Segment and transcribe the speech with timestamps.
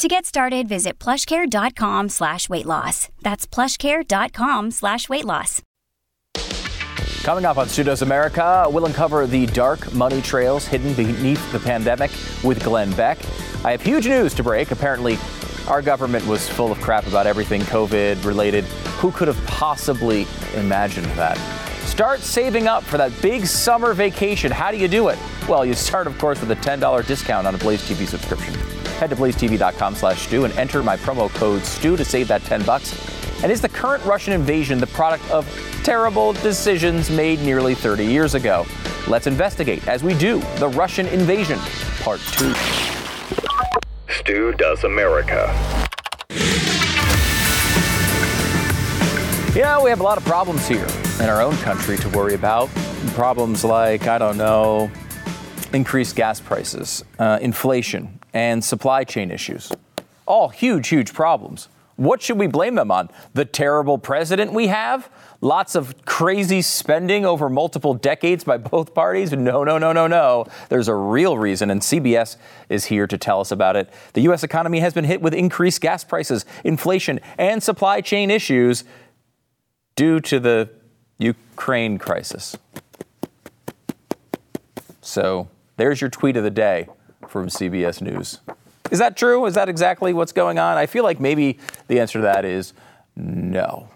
[0.00, 3.10] To get started, visit plushcare.com slash weight loss.
[3.20, 5.60] That's plushcare.com slash weight loss.
[7.22, 11.60] Coming up on Stu Does America, we'll uncover the dark money trails hidden beneath the
[11.60, 12.10] pandemic
[12.42, 13.18] with Glenn Beck.
[13.62, 14.70] I have huge news to break.
[14.70, 15.18] Apparently,
[15.68, 18.64] our government was full of crap about everything COVID related.
[19.02, 21.36] Who could have possibly imagined that?
[21.84, 24.50] Start saving up for that big summer vacation.
[24.50, 25.18] How do you do it?
[25.46, 28.54] Well, you start, of course, with a $10 discount on a Blaze TV subscription.
[29.00, 32.66] Head to blazetv.com slash Stu and enter my promo code Stu to save that 10
[32.66, 32.92] bucks.
[33.42, 35.46] And is the current Russian invasion the product of
[35.82, 38.66] terrible decisions made nearly 30 years ago?
[39.08, 41.58] Let's investigate, as we do, the Russian invasion,
[42.00, 42.52] part two.
[44.10, 45.48] Stu Does America.
[49.54, 50.86] You know, we have a lot of problems here
[51.20, 52.68] in our own country to worry about.
[53.14, 54.90] Problems like, I don't know,
[55.72, 59.72] increased gas prices, uh, inflation, and supply chain issues.
[60.26, 61.68] All huge, huge problems.
[62.00, 63.10] What should we blame them on?
[63.34, 65.10] The terrible president we have?
[65.42, 69.32] Lots of crazy spending over multiple decades by both parties?
[69.32, 70.46] No, no, no, no, no.
[70.70, 72.36] There's a real reason, and CBS
[72.70, 73.90] is here to tell us about it.
[74.14, 74.42] The U.S.
[74.42, 78.84] economy has been hit with increased gas prices, inflation, and supply chain issues
[79.94, 80.70] due to the
[81.18, 82.56] Ukraine crisis.
[85.02, 86.88] So there's your tweet of the day
[87.30, 88.40] from CBS News.
[88.90, 89.46] Is that true?
[89.46, 90.76] Is that exactly what's going on?
[90.76, 92.72] I feel like maybe the answer to that is
[93.16, 93.88] no,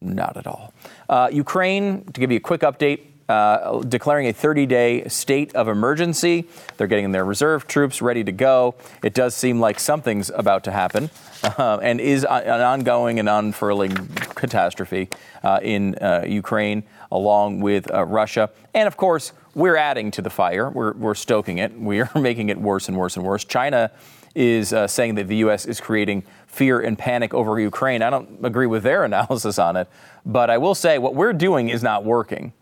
[0.00, 0.72] not at all.
[1.08, 3.00] Uh, Ukraine, to give you a quick update,
[3.30, 6.48] uh, declaring a 30 day state of emergency.
[6.76, 8.74] They're getting their reserve troops ready to go.
[9.04, 11.10] It does seem like something's about to happen
[11.44, 13.94] uh, and is an ongoing and unfurling
[14.34, 15.10] catastrophe
[15.44, 18.50] uh, in uh, Ukraine along with uh, Russia.
[18.74, 22.48] And of course, we're adding to the fire, we're, we're stoking it, we are making
[22.48, 23.44] it worse and worse and worse.
[23.44, 23.90] China
[24.34, 25.66] is uh, saying that the U.S.
[25.66, 28.02] is creating fear and panic over Ukraine.
[28.02, 29.88] I don't agree with their analysis on it,
[30.24, 32.52] but I will say what we're doing is not working.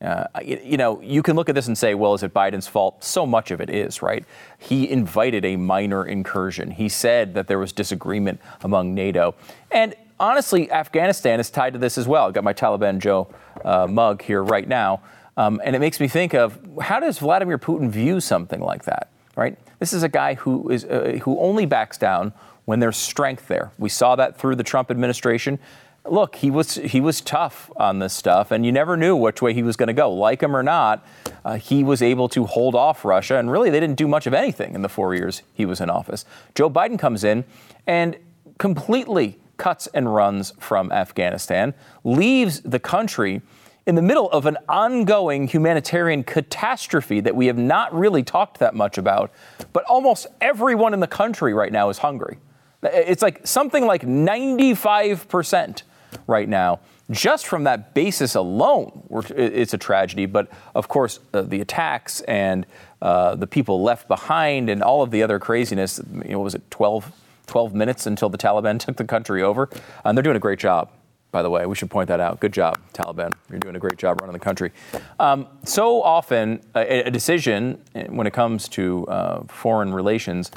[0.00, 3.04] Uh, you know, you can look at this and say, well, is it Biden's fault?
[3.04, 4.24] So much of it is, right?
[4.58, 6.72] He invited a minor incursion.
[6.72, 9.36] He said that there was disagreement among NATO.
[9.70, 12.26] And honestly, Afghanistan is tied to this as well.
[12.26, 13.32] I've got my Taliban Joe
[13.64, 15.02] uh, mug here right now.
[15.36, 19.10] Um, and it makes me think of how does Vladimir Putin view something like that,
[19.34, 19.58] right?
[19.78, 22.32] This is a guy who is uh, who only backs down
[22.64, 23.72] when there's strength there.
[23.78, 25.58] We saw that through the Trump administration.
[26.04, 29.54] Look, he was he was tough on this stuff, and you never knew which way
[29.54, 30.12] he was going to go.
[30.12, 31.06] Like him or not,
[31.44, 34.34] uh, he was able to hold off Russia, and really they didn't do much of
[34.34, 36.24] anything in the four years he was in office.
[36.54, 37.44] Joe Biden comes in
[37.86, 38.16] and
[38.58, 41.72] completely cuts and runs from Afghanistan,
[42.02, 43.40] leaves the country
[43.86, 48.74] in the middle of an ongoing humanitarian catastrophe that we have not really talked that
[48.74, 49.32] much about,
[49.72, 52.38] but almost everyone in the country right now is hungry.
[52.82, 55.82] It's like something like 95%
[56.26, 56.80] right now.
[57.10, 59.02] Just from that basis alone,
[59.36, 60.26] it's a tragedy.
[60.26, 62.66] But of course, uh, the attacks and
[63.00, 66.70] uh, the people left behind and all of the other craziness, you know, was it
[66.70, 67.12] 12,
[67.46, 69.68] 12 minutes until the Taliban took the country over?
[70.04, 70.90] And they're doing a great job
[71.32, 71.66] by the way.
[71.66, 72.38] We should point that out.
[72.38, 73.32] Good job, Taliban.
[73.50, 74.70] You're doing a great job running the country.
[75.18, 80.52] Um, so often, a, a, decision eh, when it comes to uh, foreign relations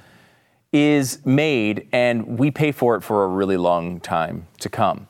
[0.72, 5.08] is made, and we pay for it for a really long time to come.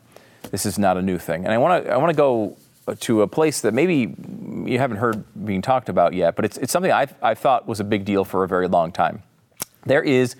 [0.52, 1.44] This is not a new thing.
[1.44, 2.56] And I want to I want to go
[3.00, 4.14] to a place that maybe
[4.64, 7.80] you haven't heard being talked about yet, but it's, it's something I've, i thought was
[7.80, 9.24] a big deal for a very long time.
[9.84, 10.36] There is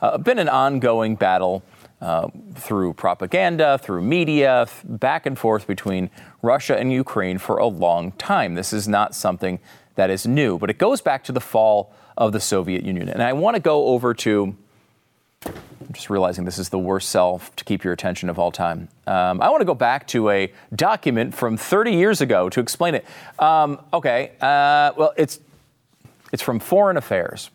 [0.00, 1.62] uh, been an ongoing battle
[2.00, 6.10] uh, through propaganda, through media, back and forth between
[6.42, 8.54] Russia and Ukraine for a long time.
[8.54, 9.58] This is not something
[9.96, 13.08] that is new, but it goes back to the fall of the Soviet Union.
[13.08, 14.56] And I want to go over to,
[15.44, 18.88] I'm just realizing this is the worst self to keep your attention of all time.
[19.06, 22.94] Um, I want to go back to a document from 30 years ago to explain
[22.94, 23.04] it.
[23.38, 25.40] Um, okay, uh, well, it's,
[26.32, 27.50] it's from Foreign Affairs.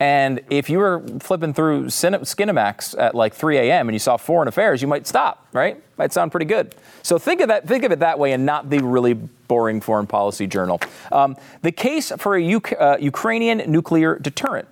[0.00, 3.86] And if you were flipping through Skinamax at like 3 a.m.
[3.86, 5.80] and you saw Foreign Affairs, you might stop, right?
[5.98, 6.74] Might sound pretty good.
[7.02, 7.68] So think of that.
[7.68, 10.80] Think of it that way, and not the really boring foreign policy journal.
[11.12, 14.68] Um, the case for a U- uh, Ukrainian nuclear deterrent.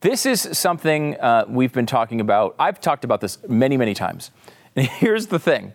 [0.00, 2.54] This is something uh, we've been talking about.
[2.58, 4.30] I've talked about this many, many times.
[4.76, 5.72] And here's the thing: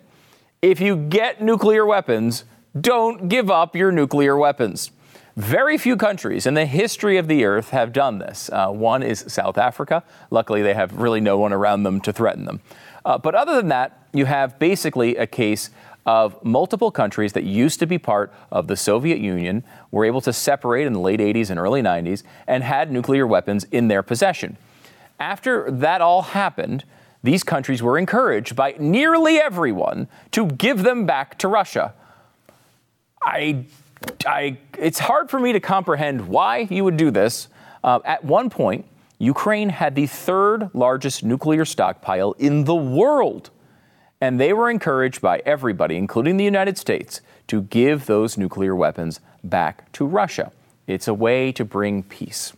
[0.61, 2.45] if you get nuclear weapons,
[2.79, 4.91] don't give up your nuclear weapons.
[5.35, 8.51] Very few countries in the history of the earth have done this.
[8.53, 10.03] Uh, one is South Africa.
[10.29, 12.61] Luckily, they have really no one around them to threaten them.
[13.03, 15.71] Uh, but other than that, you have basically a case
[16.05, 20.31] of multiple countries that used to be part of the Soviet Union were able to
[20.31, 24.57] separate in the late 80s and early 90s and had nuclear weapons in their possession.
[25.19, 26.83] After that all happened,
[27.23, 31.93] these countries were encouraged by nearly everyone to give them back to Russia.
[33.23, 33.65] I,
[34.25, 37.47] I, it's hard for me to comprehend why you would do this.
[37.83, 38.85] Uh, at one point,
[39.19, 43.49] Ukraine had the third largest nuclear stockpile in the world.
[44.19, 49.19] And they were encouraged by everybody, including the United States, to give those nuclear weapons
[49.43, 50.51] back to Russia.
[50.87, 52.53] It's a way to bring peace.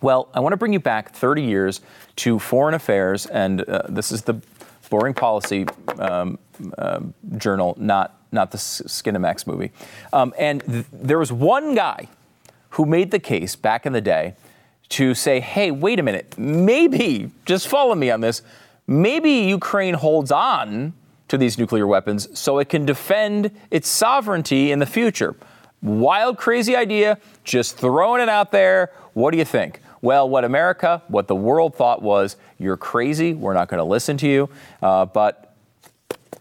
[0.00, 1.80] Well, I want to bring you back 30 years
[2.16, 4.40] to foreign affairs, and uh, this is the
[4.88, 5.66] Boring Policy
[5.98, 6.38] um,
[6.78, 7.00] uh,
[7.36, 9.70] Journal, not not the Skinamax movie.
[10.12, 12.08] Um, and th- there was one guy
[12.70, 14.34] who made the case back in the day
[14.90, 18.42] to say, "Hey, wait a minute, maybe just follow me on this.
[18.86, 20.94] Maybe Ukraine holds on
[21.28, 25.34] to these nuclear weapons so it can defend its sovereignty in the future."
[25.80, 28.90] Wild, crazy idea, just throwing it out there.
[29.14, 29.80] What do you think?
[30.00, 33.34] Well, what America, what the world thought was, you're crazy.
[33.34, 34.48] We're not going to listen to you.
[34.82, 35.47] Uh, but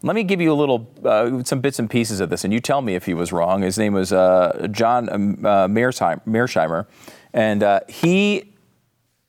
[0.03, 2.59] let me give you a little, uh, some bits and pieces of this, and you
[2.59, 3.61] tell me if he was wrong.
[3.61, 6.85] His name was uh, John um, uh, Mearsheimer,
[7.33, 8.53] and uh, he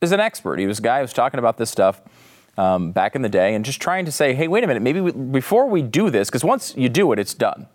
[0.00, 0.58] is an expert.
[0.58, 2.02] He was a guy who was talking about this stuff
[2.56, 5.00] um, back in the day and just trying to say, hey, wait a minute, maybe
[5.00, 7.66] we, before we do this, because once you do it, it's done.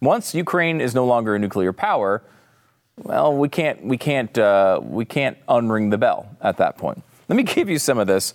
[0.00, 2.22] Once Ukraine is no longer a nuclear power,
[2.96, 7.02] well, we can't, we can't, uh, we can't unring the bell at that point.
[7.28, 8.34] Let me give you some of this.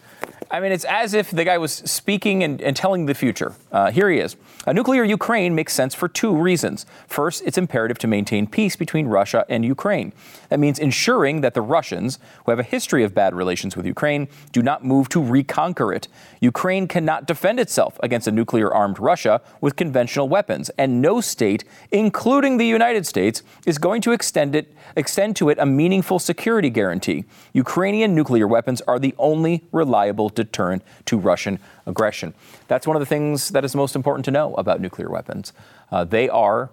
[0.50, 3.54] I mean, it's as if the guy was speaking and, and telling the future.
[3.72, 4.38] Uh, here he is.
[4.66, 6.86] A nuclear Ukraine makes sense for two reasons.
[7.07, 10.13] First, it's imperative to maintain peace between Russia and Ukraine.
[10.50, 14.30] That means ensuring that the Russians, who have a history of bad relations with Ukraine,
[14.54, 16.07] do not move to reconquer it.
[16.39, 21.66] Ukraine cannot defend itself against a nuclear armed Russia with conventional weapons, and no state,
[21.92, 26.69] including the United States, is going to extend it extend to it a meaningful security
[26.69, 27.25] guarantee.
[27.54, 32.33] Ukrainian nuclear weapons are the only reliable deterrent to Russian aggression.
[32.68, 35.53] That's one of the things that is most important to know about nuclear weapons.
[35.91, 36.69] Uh, they are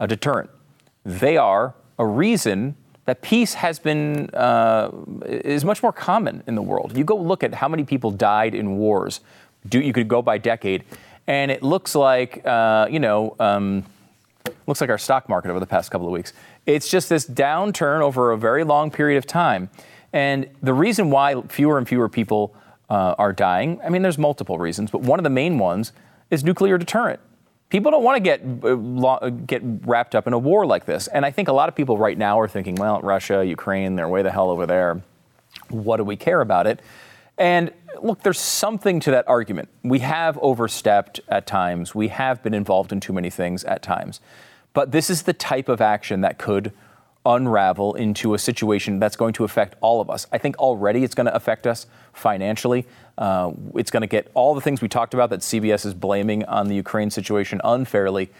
[0.00, 0.50] a deterrent.
[1.04, 2.76] They are a reason
[3.06, 4.90] that peace has been uh,
[5.24, 6.96] is much more common in the world.
[6.96, 9.20] You go look at how many people died in wars.
[9.68, 10.84] Do, you could go by decade,
[11.26, 13.84] and it looks like uh, you know um,
[14.66, 16.32] looks like our stock market over the past couple of weeks.
[16.66, 19.70] It's just this downturn over a very long period of time,
[20.12, 22.54] and the reason why fewer and fewer people
[22.88, 23.80] uh, are dying.
[23.84, 25.92] I mean, there's multiple reasons, but one of the main ones
[26.30, 27.20] is nuclear deterrent.
[27.68, 31.26] People don't want to get uh, get wrapped up in a war like this, and
[31.26, 34.22] I think a lot of people right now are thinking, well, Russia, Ukraine, they're way
[34.22, 35.02] the hell over there.
[35.68, 36.80] What do we care about it?
[37.38, 37.72] And
[38.02, 39.68] look, there's something to that argument.
[39.82, 41.94] We have overstepped at times.
[41.94, 44.20] We have been involved in too many things at times.
[44.72, 46.72] But this is the type of action that could
[47.26, 50.26] unravel into a situation that's going to affect all of us.
[50.32, 52.86] I think already it's going to affect us financially.
[53.18, 56.44] Uh, it's going to get all the things we talked about that CBS is blaming
[56.44, 58.30] on the Ukraine situation unfairly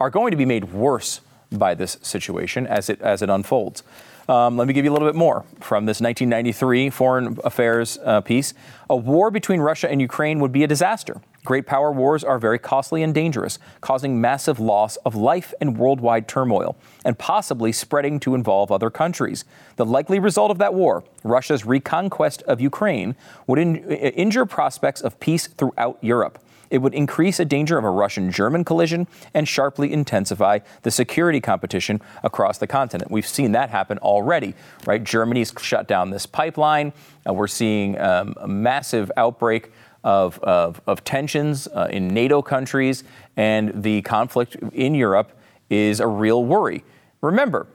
[0.00, 1.20] are going to be made worse
[1.58, 3.82] by this situation as it as it unfolds.
[4.28, 8.20] Um, let me give you a little bit more from this 1993 Foreign Affairs uh,
[8.20, 8.54] piece.
[8.88, 11.20] A war between Russia and Ukraine would be a disaster.
[11.44, 16.28] Great power wars are very costly and dangerous, causing massive loss of life and worldwide
[16.28, 19.44] turmoil, and possibly spreading to involve other countries.
[19.74, 23.16] The likely result of that war, Russia's reconquest of Ukraine,
[23.48, 26.38] would in- injure prospects of peace throughout Europe.
[26.72, 31.38] It would increase a danger of a Russian German collision and sharply intensify the security
[31.38, 33.10] competition across the continent.
[33.10, 34.54] We've seen that happen already,
[34.86, 35.04] right?
[35.04, 36.94] Germany's shut down this pipeline.
[37.28, 39.70] Uh, we're seeing um, a massive outbreak
[40.02, 43.04] of, of, of tensions uh, in NATO countries,
[43.36, 45.38] and the conflict in Europe
[45.68, 46.84] is a real worry.
[47.20, 47.66] Remember,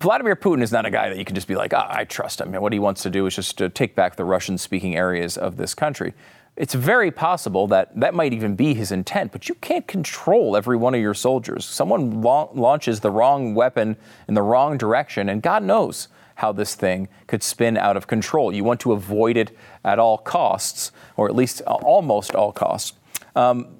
[0.00, 2.38] Vladimir Putin is not a guy that you can just be like, ah, I trust
[2.38, 2.52] him.
[2.52, 5.38] And what he wants to do is just to take back the Russian speaking areas
[5.38, 6.12] of this country
[6.56, 10.76] it's very possible that that might even be his intent, but you can't control every
[10.76, 11.64] one of your soldiers.
[11.64, 13.96] Someone la- launches the wrong weapon
[14.28, 18.52] in the wrong direction, and God knows how this thing could spin out of control.
[18.52, 22.98] You want to avoid it at all costs, or at least almost all costs.
[23.34, 23.76] Um,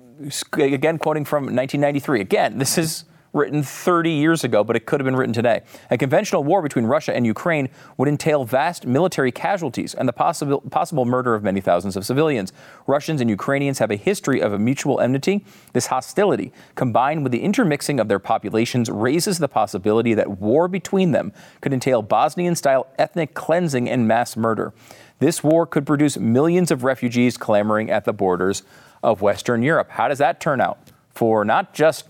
[0.53, 2.21] again, quoting from 1993.
[2.21, 3.05] Again, this is
[3.35, 5.63] written 30 years ago, but it could have been written today.
[5.91, 10.61] A conventional war between Russia and Ukraine would entail vast military casualties and the possible,
[10.71, 12.53] possible murder of many thousands of civilians.
[12.87, 15.45] Russians and Ukrainians have a history of a mutual enmity.
[15.73, 21.11] This hostility, combined with the intermixing of their populations, raises the possibility that war between
[21.11, 24.73] them could entail Bosnian style ethnic cleansing and mass murder.
[25.19, 28.63] This war could produce millions of refugees clamoring at the borders
[29.03, 29.91] of Western Europe.
[29.91, 30.79] How does that turn out
[31.13, 32.07] for not just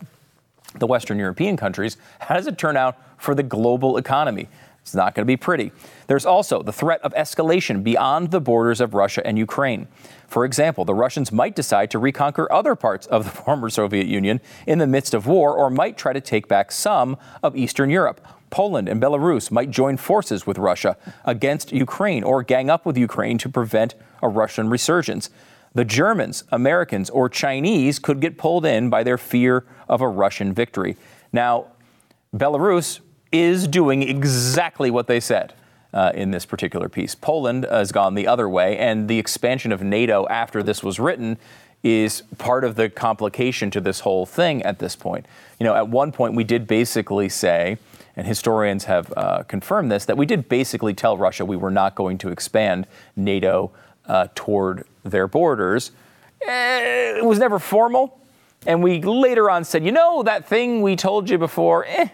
[0.78, 1.96] the Western European countries?
[2.20, 4.48] How does it turn out for the global economy?
[4.84, 5.72] It's not going to be pretty.
[6.08, 9.88] There's also the threat of escalation beyond the borders of Russia and Ukraine.
[10.28, 14.42] For example, the Russians might decide to reconquer other parts of the former Soviet Union
[14.66, 18.20] in the midst of war or might try to take back some of Eastern Europe.
[18.50, 23.38] Poland and Belarus might join forces with Russia against Ukraine or gang up with Ukraine
[23.38, 25.30] to prevent a Russian resurgence.
[25.74, 30.52] The Germans, Americans, or Chinese could get pulled in by their fear of a Russian
[30.52, 30.96] victory.
[31.32, 31.66] Now,
[32.34, 33.00] Belarus
[33.32, 35.54] is doing exactly what they said.
[35.92, 37.14] Uh, in this particular piece.
[37.14, 41.38] Poland has gone the other way, and the expansion of NATO after this was written
[41.84, 45.24] is part of the complication to this whole thing at this point.
[45.60, 47.78] You know, at one point we did basically say,
[48.16, 51.94] and historians have uh, confirmed this, that we did basically tell Russia we were not
[51.94, 53.70] going to expand NATO
[54.06, 55.90] uh, toward their borders.
[56.46, 58.20] Eh, it was never formal.
[58.66, 62.08] And we later on said, you know, that thing we told you before, eh,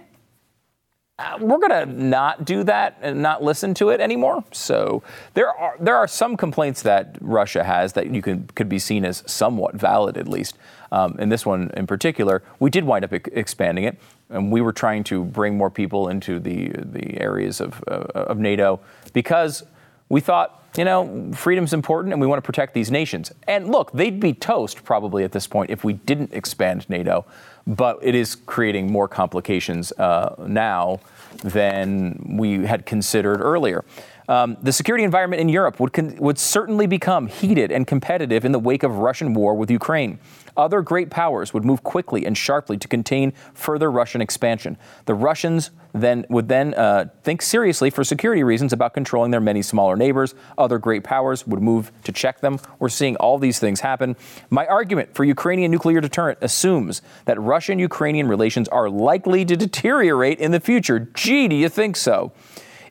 [1.20, 4.42] uh, we're going to not do that and not listen to it anymore.
[4.52, 5.02] So
[5.34, 9.04] there are there are some complaints that Russia has that you can could be seen
[9.04, 10.56] as somewhat valid, at least.
[10.92, 13.98] Um, and this one in particular, we did wind up expanding it,
[14.30, 18.38] and we were trying to bring more people into the the areas of uh, of
[18.38, 18.80] NATO
[19.12, 19.62] because
[20.08, 20.56] we thought.
[20.76, 23.32] You know, freedom's important and we want to protect these nations.
[23.48, 27.24] And look, they'd be toast probably at this point if we didn't expand NATO
[27.66, 31.00] but it is creating more complications uh, now
[31.42, 33.84] than we had considered earlier.
[34.28, 38.52] Um, the security environment in Europe would, con- would certainly become heated and competitive in
[38.52, 40.18] the wake of Russian war with Ukraine.
[40.60, 44.76] Other great powers would move quickly and sharply to contain further Russian expansion.
[45.06, 49.62] The Russians then would then uh, think seriously for security reasons about controlling their many
[49.62, 50.34] smaller neighbors.
[50.58, 52.58] Other great powers would move to check them.
[52.78, 54.16] We're seeing all these things happen.
[54.50, 60.50] My argument for Ukrainian nuclear deterrent assumes that Russian-Ukrainian relations are likely to deteriorate in
[60.50, 61.08] the future.
[61.14, 62.32] Gee, do you think so?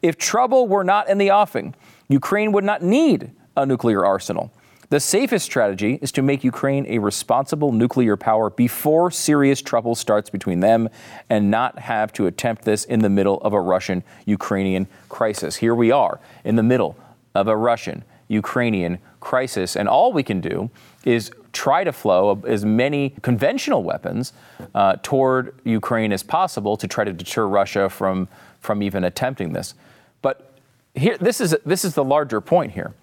[0.02, 1.76] If trouble were not in the offing,
[2.08, 4.52] Ukraine would not need a nuclear arsenal.
[4.90, 10.32] The safest strategy is to make Ukraine a responsible nuclear power before serious trouble starts
[10.32, 10.90] between them
[11.30, 15.58] and not have to attempt this in the middle of a Russian Ukrainian crisis.
[15.58, 16.98] Here we are in the middle
[17.36, 20.72] of a Russian Ukrainian crisis, and all we can do
[21.06, 24.34] is try to flow as many conventional weapons
[24.74, 28.28] uh, toward Ukraine as possible to try to deter Russia from,
[28.60, 29.76] from even attempting this.
[30.24, 30.52] But
[30.96, 32.96] here, this is, this is the larger point here.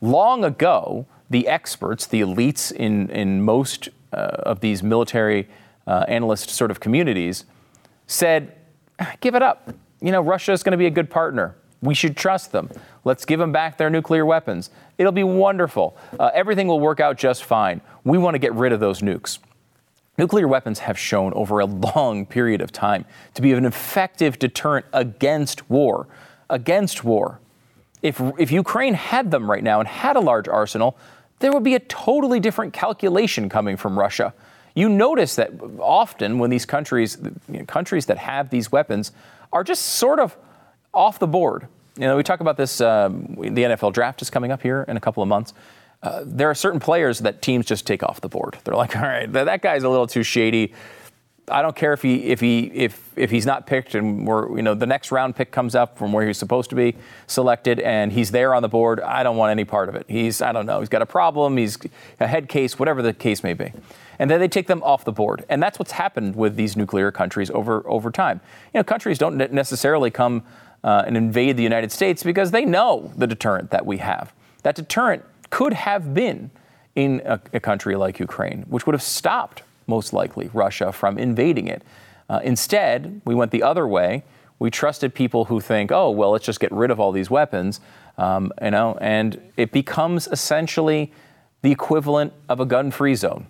[0.00, 5.48] Long ago, the experts, the elites in, in most uh, of these military
[5.86, 7.44] uh, analyst sort of communities,
[8.06, 8.54] said,
[9.20, 9.72] give it up.
[10.00, 11.56] You know, Russia is going to be a good partner.
[11.80, 12.70] We should trust them.
[13.04, 14.70] Let's give them back their nuclear weapons.
[14.96, 15.96] It'll be wonderful.
[16.18, 17.80] Uh, everything will work out just fine.
[18.04, 19.38] We want to get rid of those nukes.
[20.16, 23.04] Nuclear weapons have shown over a long period of time
[23.34, 26.06] to be an effective deterrent against war.
[26.48, 27.40] Against war.
[28.00, 30.96] If, if Ukraine had them right now and had a large arsenal,
[31.44, 34.32] there would be a totally different calculation coming from Russia.
[34.74, 39.12] You notice that often when these countries, you know, countries that have these weapons,
[39.52, 40.34] are just sort of
[40.94, 41.68] off the board.
[41.96, 42.80] You know, we talk about this.
[42.80, 45.52] Um, the NFL draft is coming up here in a couple of months.
[46.02, 48.56] Uh, there are certain players that teams just take off the board.
[48.64, 50.72] They're like, all right, that guy's a little too shady.
[51.48, 54.62] I don't care if he if he if if he's not picked and we're you
[54.62, 56.96] know the next round pick comes up from where he's supposed to be
[57.26, 59.00] selected and he's there on the board.
[59.00, 60.06] I don't want any part of it.
[60.08, 60.80] He's I don't know.
[60.80, 61.56] He's got a problem.
[61.58, 61.78] He's
[62.18, 63.72] a head case, whatever the case may be.
[64.18, 65.44] And then they take them off the board.
[65.48, 68.40] And that's what's happened with these nuclear countries over over time.
[68.72, 70.44] You know, countries don't necessarily come
[70.82, 74.32] uh, and invade the United States because they know the deterrent that we have.
[74.62, 76.50] That deterrent could have been
[76.94, 81.68] in a, a country like Ukraine, which would have stopped most likely, Russia from invading
[81.68, 81.82] it.
[82.28, 84.24] Uh, instead, we went the other way.
[84.58, 87.80] We trusted people who think, oh, well, let's just get rid of all these weapons,
[88.16, 91.12] um, you know, and it becomes essentially
[91.62, 93.46] the equivalent of a gun-free zone,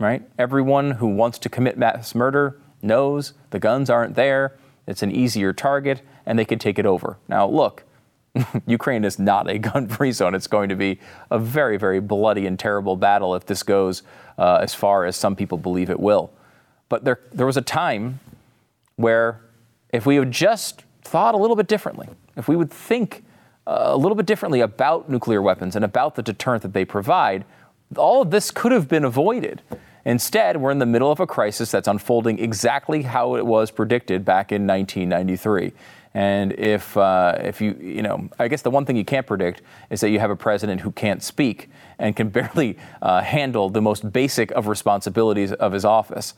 [0.00, 0.22] right?
[0.38, 4.56] Everyone who wants to commit mass murder knows the guns aren't there.
[4.86, 7.18] It's an easier target, and they can take it over.
[7.28, 7.84] Now, look,
[8.66, 10.34] Ukraine is not a gun free zone.
[10.34, 10.98] It's going to be
[11.30, 14.02] a very, very bloody and terrible battle if this goes
[14.38, 16.30] uh, as far as some people believe it will.
[16.88, 18.20] But there, there was a time
[18.96, 19.40] where
[19.92, 23.24] if we had just thought a little bit differently, if we would think
[23.66, 27.44] uh, a little bit differently about nuclear weapons and about the deterrent that they provide,
[27.96, 29.62] all of this could have been avoided.
[30.04, 34.24] Instead, we're in the middle of a crisis that's unfolding exactly how it was predicted
[34.24, 35.72] back in 1993.
[36.14, 39.62] And if, uh, if you, you know, I guess the one thing you can't predict
[39.90, 43.82] is that you have a president who can't speak and can barely uh, handle the
[43.82, 46.34] most basic of responsibilities of his office.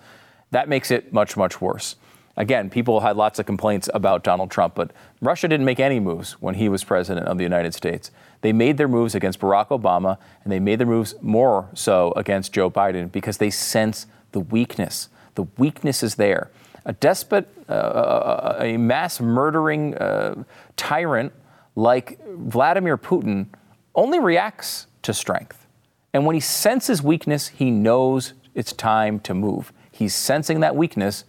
[0.51, 1.97] That makes it much, much worse.
[2.37, 6.33] Again, people had lots of complaints about Donald Trump, but Russia didn't make any moves
[6.41, 8.11] when he was president of the United States.
[8.41, 12.53] They made their moves against Barack Obama, and they made their moves more so against
[12.53, 15.09] Joe Biden because they sense the weakness.
[15.35, 16.51] The weakness is there.
[16.85, 20.45] A despot, uh, a mass murdering uh,
[20.77, 21.33] tyrant
[21.77, 23.47] like Vladimir Putin
[23.95, 25.67] only reacts to strength.
[26.13, 29.73] And when he senses weakness, he knows it's time to move.
[29.91, 31.25] He's sensing that weakness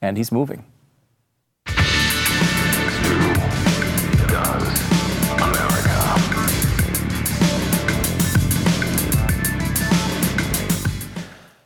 [0.00, 0.64] and he's moving.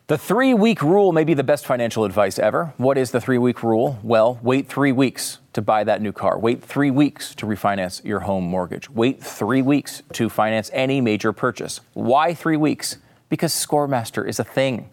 [0.08, 2.72] The three week rule may be the best financial advice ever.
[2.76, 3.98] What is the three week rule?
[4.04, 6.38] Well, wait three weeks to buy that new car.
[6.38, 8.88] Wait three weeks to refinance your home mortgage.
[8.88, 11.80] Wait three weeks to finance any major purchase.
[11.94, 12.98] Why three weeks?
[13.28, 14.90] Because Scoremaster is a thing.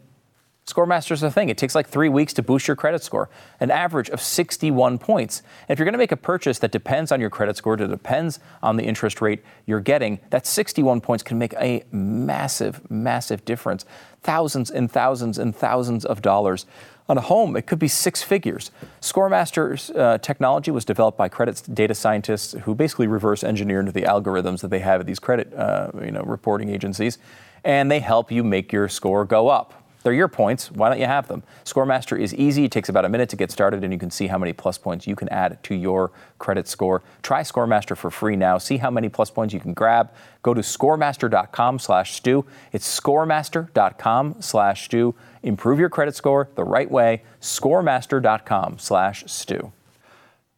[0.66, 1.50] Scoremaster is a thing.
[1.50, 3.30] It takes like three weeks to boost your credit score,
[3.60, 5.44] an average of 61 points.
[5.68, 7.90] And if you're going to make a purchase that depends on your credit score, that
[7.90, 13.44] depends on the interest rate you're getting, that 61 points can make a massive, massive
[13.44, 13.86] difference.
[14.24, 16.66] Thousands and thousands and thousands of dollars.
[17.10, 18.72] On a home, it could be six figures.
[19.02, 24.04] Scoremaster's uh, technology was developed by credit data scientists who basically reverse engineer into the
[24.04, 27.18] algorithms that they have at these credit uh, you know, reporting agencies,
[27.66, 29.83] and they help you make your score go up.
[30.04, 30.70] They're your points.
[30.70, 31.44] Why don't you have them?
[31.66, 32.66] Scoremaster is easy.
[32.66, 34.78] It takes about a minute to get started, and you can see how many plus
[34.78, 37.02] points you can add to your credit score.
[37.22, 38.58] Try Scoremaster for free now.
[38.58, 40.12] See how many plus points you can grab.
[40.42, 42.46] Go to scoremaster.com slash Stu.
[42.72, 45.16] It's scoremaster.com slash Stu.
[45.42, 47.24] Improve your credit score the right way.
[47.42, 49.72] Scoremaster.com slash Stu.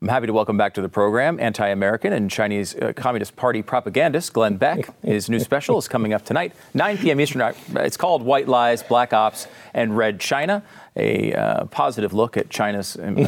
[0.02, 3.62] I'm happy to welcome back to the program anti American and Chinese uh, Communist Party
[3.62, 4.90] propagandist Glenn Beck.
[5.04, 7.22] His new special is coming up tonight, 9 p.m.
[7.22, 7.56] Eastern.
[7.76, 10.64] It's called White Lies, Black Ops, and Red China,
[10.98, 13.26] a uh, positive look at China's um,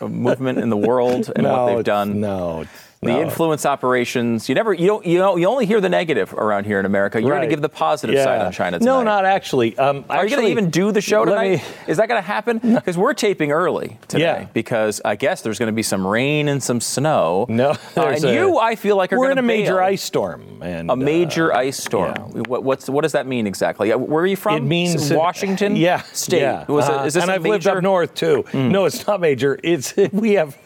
[0.00, 2.20] movement in the world and no, what they've done.
[2.20, 2.64] No,
[3.04, 3.20] the no.
[3.22, 4.48] influence operations.
[4.48, 7.20] You never, you don't, you know, you only hear the negative around here in America.
[7.20, 7.38] You're Right.
[7.38, 8.24] going to give the positive Yeah.
[8.24, 8.90] side on China tonight.
[8.92, 9.76] No, not actually.
[9.78, 11.58] Um, Are you going to even do the show tonight?
[11.58, 12.58] me- Is that going to happen?
[12.58, 14.24] Because we're taping early today.
[14.24, 14.46] Yeah.
[14.52, 17.46] Because I guess there's going to be some rain and some snow.
[17.48, 20.42] No, Uh, and a- you, I feel like, are we're in a major ice storm,
[20.62, 22.14] and A major uh, ice storm.
[22.34, 22.42] yeah.
[22.48, 23.92] What, what's what does that mean exactly?
[23.92, 24.56] Uh, Where are you from?
[24.56, 25.76] It means Washington.
[25.76, 26.40] Yeah, State.
[26.40, 26.64] Yeah.
[26.68, 27.76] Was it, this and a I've lived major- Hmm.
[27.78, 28.44] up north too.
[28.54, 29.58] No, it's not major.
[29.62, 30.56] It's we have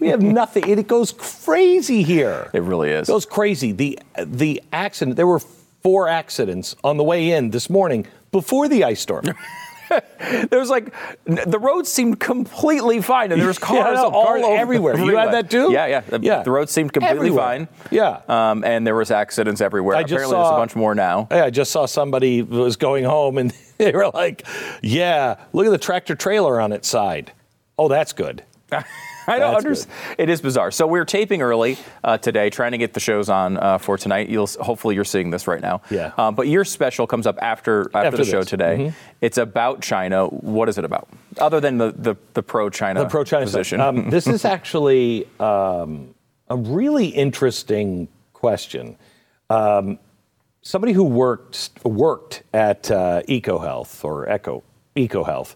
[0.00, 0.68] we have nothing.
[0.68, 2.50] It goes crazy here.
[2.52, 3.08] It really is.
[3.08, 3.72] It goes crazy.
[3.72, 5.16] The the accident.
[5.16, 5.40] There were
[5.82, 9.24] four accidents on the way in this morning before the ice storm.
[10.50, 10.92] There was like
[11.24, 14.98] the roads seemed completely fine, and there was Yeah, I cars all cars over everywhere.
[14.98, 15.72] You had that too?
[15.72, 16.00] Yeah, yeah.
[16.00, 16.42] The, Yeah.
[16.42, 17.42] the roads seemed completely Everywhere.
[17.44, 17.68] fine.
[17.90, 18.20] Yeah.
[18.28, 19.96] Um, and there was accidents everywhere.
[19.96, 21.26] I Apparently, there's a bunch more now.
[21.30, 24.46] Hey, I just saw somebody was going home and they were like,
[24.82, 27.32] "Yeah, look at the tractor trailer on its side."
[27.78, 28.42] Oh, that's good.
[29.28, 29.94] I don't understand.
[30.18, 30.70] It is bizarre.
[30.70, 34.28] So we're taping early uh, today, trying to get the shows on uh, for tonight.
[34.28, 35.82] You'll hopefully you're seeing this right now.
[35.90, 36.12] Yeah.
[36.16, 38.48] Um, but your special comes up after after, After the show this.
[38.48, 38.84] Mm-hmm.
[38.84, 38.92] today.
[39.20, 40.26] It's about China.
[40.26, 41.08] What is it about?
[41.38, 43.80] Other than the the, the pro China the pro-China position.
[43.80, 46.14] Um, this is actually um,
[46.48, 48.96] a really interesting question.
[49.50, 49.98] Um,
[50.62, 54.62] somebody who worked worked at uh, EcoHealth or Eco
[54.96, 55.54] EcoHealth.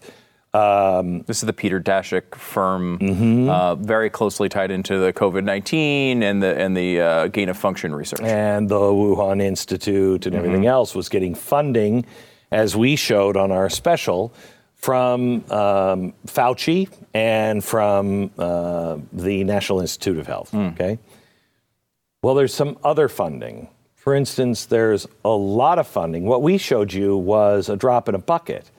[0.53, 3.49] This is the Peter Daszak firm, Mm-hmm.
[3.49, 7.57] uh, very closely tied into the COVID nineteen and the and the uh, gain of
[7.57, 8.21] function research.
[8.21, 12.05] and the Wuhan Institute and everything else was getting funding,
[12.51, 14.31] as we showed on our special,
[14.75, 20.53] from um, Fauci and from uh, the National Institute of Health.
[20.53, 20.99] Okay.
[22.21, 23.69] Well, there's some other funding.
[23.95, 26.25] For instance, there's a lot of funding.
[26.25, 28.69] What we showed you was a drop in a bucket.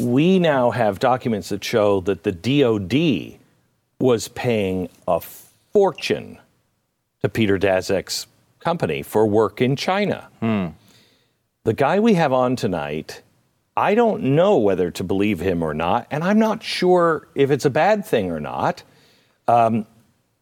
[0.00, 3.38] We now have documents that show that the DoD
[3.98, 6.38] was paying a fortune
[7.20, 8.26] to Peter Daszak's
[8.60, 10.28] company for work in China.
[11.64, 13.20] The guy we have on tonight,
[13.76, 17.66] I don't know whether to believe him or not, and I'm not sure if it's
[17.66, 18.82] a bad thing or not.
[19.46, 19.86] Um,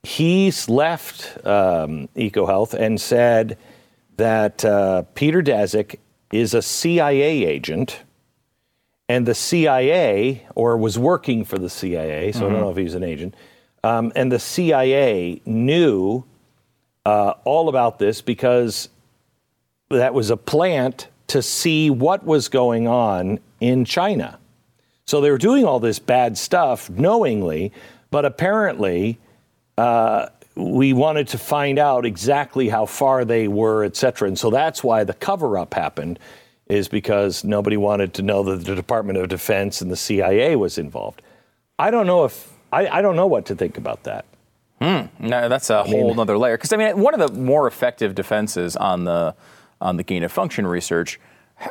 [0.05, 3.59] he's left um, EcoHealth and said
[4.19, 5.97] that uh, Peter Daszak
[6.31, 8.03] is a CIA agent
[9.09, 12.85] and the CIA, or was working for the CIA, so I don't know if he
[12.85, 13.35] was an agent,
[13.83, 16.25] um, and the CIA knew
[17.07, 18.91] uh, all about this because
[19.89, 24.39] that was a plant to see what was going on in China.
[25.07, 27.73] So they were doing all this bad stuff knowingly,
[28.11, 29.19] but apparently
[29.79, 34.29] uh, we wanted to find out exactly how far they were, et cetera.
[34.29, 36.19] And so that's why the cover up happened,
[36.69, 40.79] is because nobody wanted to know that the Department of Defense and the CIA was
[40.79, 41.23] involved.
[41.79, 44.25] I don't know if, I, I don't know what to think about that.
[44.81, 45.07] Hmm.
[45.19, 46.57] No, that's a whole other layer.
[46.57, 49.35] Because I mean, one of the more effective defenses on the
[49.81, 51.21] on the gain of function research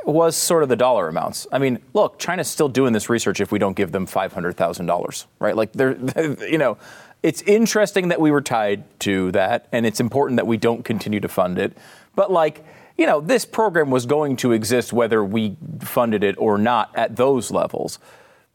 [0.05, 1.47] was sort of the dollar amounts.
[1.51, 4.57] I mean, look, China's still doing this research if we don't give them five hundred
[4.57, 5.55] thousand dollars, right?
[5.55, 5.95] Like, they're,
[6.49, 6.77] you know,
[7.23, 11.19] it's interesting that we were tied to that, and it's important that we don't continue
[11.21, 11.77] to fund it.
[12.15, 12.63] But like,
[12.97, 17.15] you know, this program was going to exist whether we funded it or not at
[17.15, 17.99] those levels.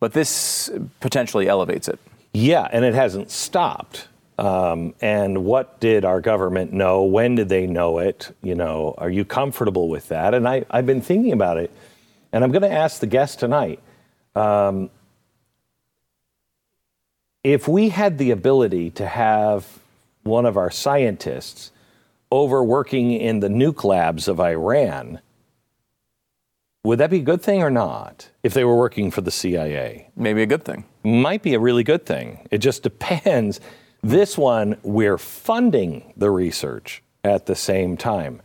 [0.00, 0.68] But this
[1.00, 2.00] potentially elevates it.
[2.32, 4.08] Yeah, and it hasn't stopped.
[4.38, 7.04] Um, and what did our government know?
[7.04, 8.34] When did they know it?
[8.42, 10.34] You know, are you comfortable with that?
[10.34, 11.70] And I, I've been thinking about it,
[12.32, 13.78] and I'm going to ask the guest tonight.
[14.34, 14.90] Um,
[17.44, 19.66] if we had the ability to have
[20.22, 21.70] one of our scientists
[22.32, 25.20] over working in the nuke labs of Iran,
[26.82, 28.30] would that be a good thing or not?
[28.42, 30.08] If they were working for the CIA?
[30.16, 30.86] Maybe a good thing.
[31.04, 32.48] might be a really good thing.
[32.50, 33.60] It just depends.
[34.02, 38.40] This one, we're funding the research at the same time.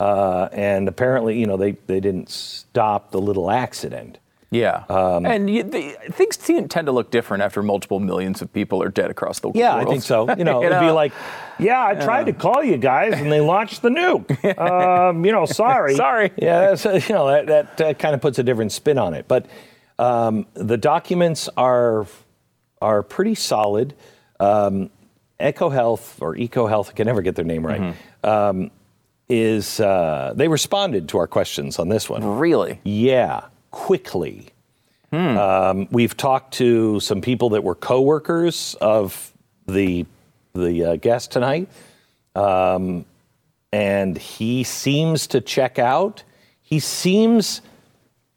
[0.00, 4.18] Uh, and apparently, you know, they, they didn't stop the little accident.
[4.50, 4.84] Yeah.
[4.88, 8.88] Um, and you, the, things tend to look different after multiple millions of people are
[8.88, 9.82] dead across the Yeah, world.
[9.82, 10.34] Yeah, I think so.
[10.36, 11.12] You know, You it'd be like,
[11.58, 14.58] yeah, I tried to call you guys and they launched the nuke.
[14.58, 15.96] um, you know, sorry.
[15.96, 16.32] Sorry.
[16.36, 19.12] Yeah, that's, uh, you know, that, that uh, kind of puts a different spin on
[19.12, 19.28] it.
[19.28, 19.46] But
[19.98, 22.06] um, the documents are
[22.80, 23.94] are pretty solid.
[24.40, 24.90] Um,
[25.40, 27.94] EcoHealth or EcoHealth, I can never get their name right.
[28.22, 28.70] Um,
[29.28, 32.24] is uh, they responded to our questions on this one?
[32.38, 32.80] Really?
[32.84, 34.48] Yeah, quickly.
[35.10, 39.32] Um, we've talked to some people that were coworkers of
[39.66, 40.04] the
[40.54, 41.68] the uh, guest tonight,
[42.34, 43.06] um,
[43.72, 46.24] and he seems to check out.
[46.60, 47.62] He seems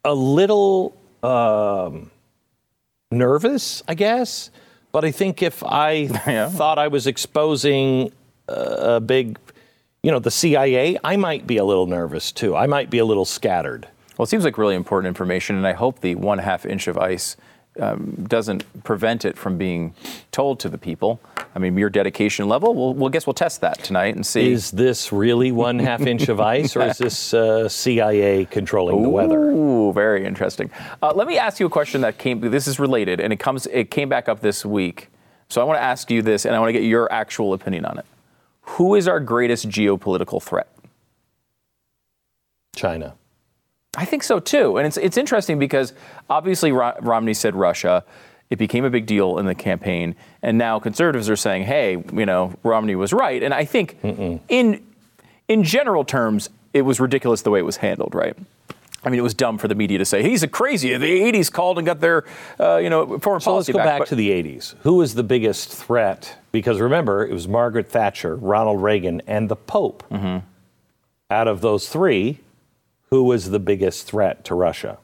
[0.04, 2.10] a little um,
[3.10, 4.50] nervous, I guess.
[4.92, 5.92] But I think if I
[6.26, 6.48] Yeah.
[6.48, 8.12] thought I was exposing
[8.48, 9.38] a big,
[10.02, 12.56] you know, the CIA, I might be a little nervous too.
[12.56, 13.88] I might be a little scattered.
[14.16, 16.98] Well, it seems like really important information, and I hope the one half inch of
[16.98, 17.36] ice
[17.80, 19.94] um, doesn't prevent it from being
[20.30, 21.20] told to the people.
[21.54, 24.52] I mean, your dedication level, we'll, we'll guess we'll test that tonight and see.
[24.52, 29.08] Is this really one half inch of ice, or is this uh, CIA controlling the
[29.08, 29.50] weather?
[29.50, 30.70] Ooh, very interesting.
[31.02, 32.40] Uh, let me ask you a question that came.
[32.40, 33.66] This is related, and it comes.
[33.68, 35.08] It came back up this week.
[35.48, 37.84] So I want to ask you this, and I want to get your actual opinion
[37.84, 38.06] on it.
[38.62, 40.68] Who is our greatest geopolitical threat?
[42.74, 43.14] China.
[43.96, 45.92] I think so too, and it's it's interesting because
[46.30, 48.04] obviously Ro- Romney said Russia.
[48.48, 52.26] It became a big deal in the campaign, and now conservatives are saying, "Hey, you
[52.26, 53.96] know, Romney was right." And I think
[54.48, 54.82] in
[55.48, 58.36] in general terms, it was ridiculous the way it was handled, right?
[59.04, 60.96] I mean, it was dumb for the media to say he's a crazy.
[60.96, 62.24] The '80s called and got their,
[62.60, 64.74] uh, you know, foreign So let's policy go back but- to the 80s.
[64.82, 66.36] Who was the biggest threat?
[66.52, 70.04] Because remember, it was Margaret Thatcher, Ronald Reagan, and the Pope.
[71.30, 72.38] Out of those three,
[73.12, 74.96] who was the biggest threat to Russia?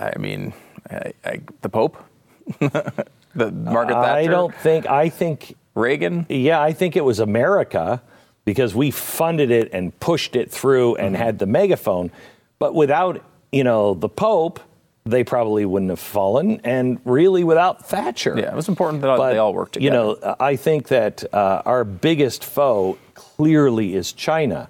[0.00, 0.52] I mean,
[0.90, 1.96] I, I, the Pope,
[2.58, 6.26] the Margaret Thatcher, I don't think, I think, Reagan.
[6.28, 8.02] yeah, I think it was America
[8.44, 11.22] because we funded it and pushed it through and Mm-hmm.
[11.24, 12.10] had the megaphone.
[12.58, 14.58] But without, you know, the Pope,
[15.06, 16.60] they probably wouldn't have fallen.
[16.64, 18.34] And really without Thatcher.
[18.36, 19.84] Yeah, it was important that But, they all worked together.
[19.84, 24.68] You know, I think that uh, our biggest foe clearly is China,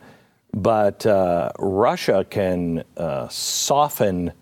[0.52, 4.32] but uh, Russia can uh, soften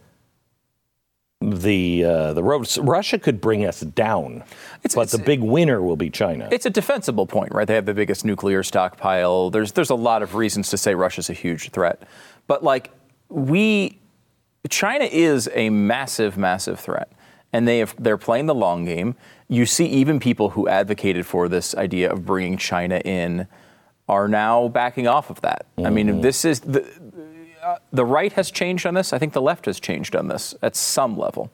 [1.40, 2.66] the uh, the road.
[2.78, 4.36] Russia could bring us down,
[4.82, 6.48] It's- but it's- the big winner will be China.
[6.50, 7.66] It's a defensible point, right?
[7.68, 9.50] They have the biggest nuclear stockpile.
[9.50, 12.02] There's there's a lot of reasons to say Russia's a huge threat.
[12.46, 12.90] But like
[13.28, 13.98] we
[14.70, 17.12] China is a massive massive threat.
[17.52, 19.14] And they have they're playing the long game.
[19.48, 23.46] You see even people who advocated for this idea of bringing China in
[24.08, 25.66] are now backing off of that.
[25.78, 26.86] I mean, this is the
[27.62, 29.12] uh, the right has changed on this.
[29.12, 31.50] I think the left has changed on this at some level.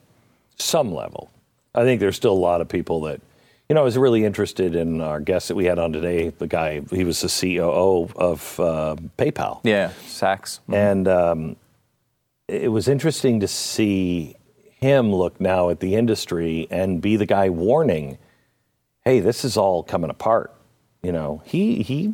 [0.57, 1.31] Some level.
[1.73, 3.21] I think there's still a lot of people that.
[3.69, 6.29] You know, I was really interested in our guest that we had on today.
[6.29, 9.61] The guy, he was the CEO of uh, PayPal.
[9.63, 10.59] Yeah, Sacks.
[10.71, 11.55] And um,
[12.47, 14.35] it was interesting to see
[14.79, 18.17] him look now at the industry and be the guy warning,
[19.05, 20.53] "Hey, this is all coming apart."
[21.01, 22.13] You know, he he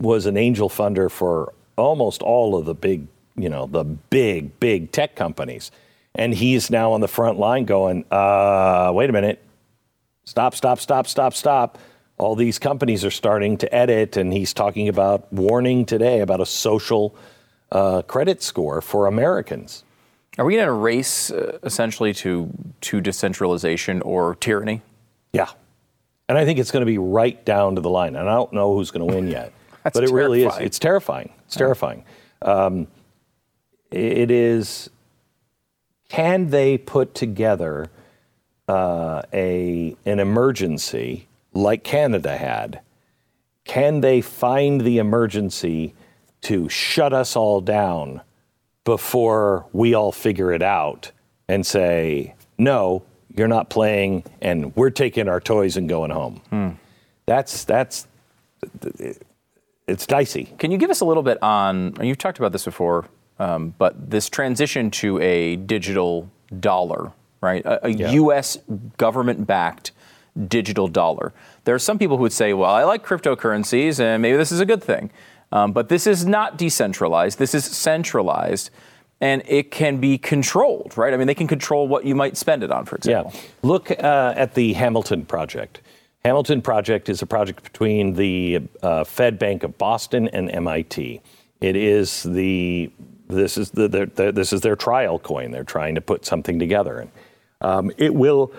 [0.00, 3.06] was an angel funder for almost all of the big,
[3.36, 5.70] you know, the big big tech companies,
[6.14, 9.42] and he's now on the front line going, uh, "Wait a minute,
[10.24, 11.78] stop, stop, stop, stop, stop."
[12.18, 16.46] All these companies are starting to edit, and he's talking about warning today about a
[16.46, 17.14] social
[17.70, 19.84] uh, credit score for Americans.
[20.38, 22.50] Are we in a race uh, essentially to
[22.82, 24.82] to decentralization or tyranny?
[25.32, 25.48] Yeah.
[26.28, 28.14] And I think it's going to be right down to the line.
[28.14, 29.52] And I don't know who's going to win yet.
[29.84, 30.54] That's but it really is.
[30.58, 31.32] It's terrifying.
[31.46, 32.04] It's terrifying.
[32.42, 32.88] Um,
[33.90, 34.90] it is.
[36.08, 37.90] Can they put together
[38.68, 42.80] uh, a an emergency like Canada had?
[43.64, 45.94] Can they find the emergency
[46.42, 48.22] to shut us all down
[48.84, 51.12] before we all figure it out
[51.48, 53.02] and say, no,
[53.36, 56.40] you're not playing, and we're taking our toys and going home?
[57.26, 58.06] That's that's
[59.88, 60.52] it's dicey.
[60.58, 61.94] Can you give us a little bit on?
[62.00, 63.06] You've talked about this before,
[63.38, 67.64] um, but this transition to a digital dollar, right?
[67.64, 68.10] A, a Yeah.
[68.12, 68.58] U.S.
[68.98, 69.92] government-backed
[70.46, 71.32] digital dollar.
[71.64, 74.60] There are some people who would say, "Well, I like cryptocurrencies, and maybe this is
[74.60, 75.10] a good thing,"
[75.52, 77.38] um, but this is not decentralized.
[77.38, 78.70] This is centralized.
[79.20, 81.12] And it can be controlled, right?
[81.12, 83.32] I mean, they can control what you might spend it on, for example.
[83.34, 83.40] Yeah.
[83.62, 85.80] Look uh, at the Hamilton Project.
[86.24, 91.20] Hamilton Project is a project between the uh, Fed Bank of Boston and MIT.
[91.60, 92.90] It is the
[93.28, 93.88] this is the,
[94.34, 95.50] this is their trial coin.
[95.50, 97.10] They're trying to put something together, and
[97.60, 98.52] um, it will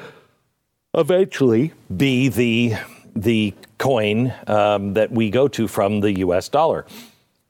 [0.93, 2.75] eventually be the
[3.15, 6.49] the coin um, that we go to from the U.S.
[6.49, 6.85] dollar.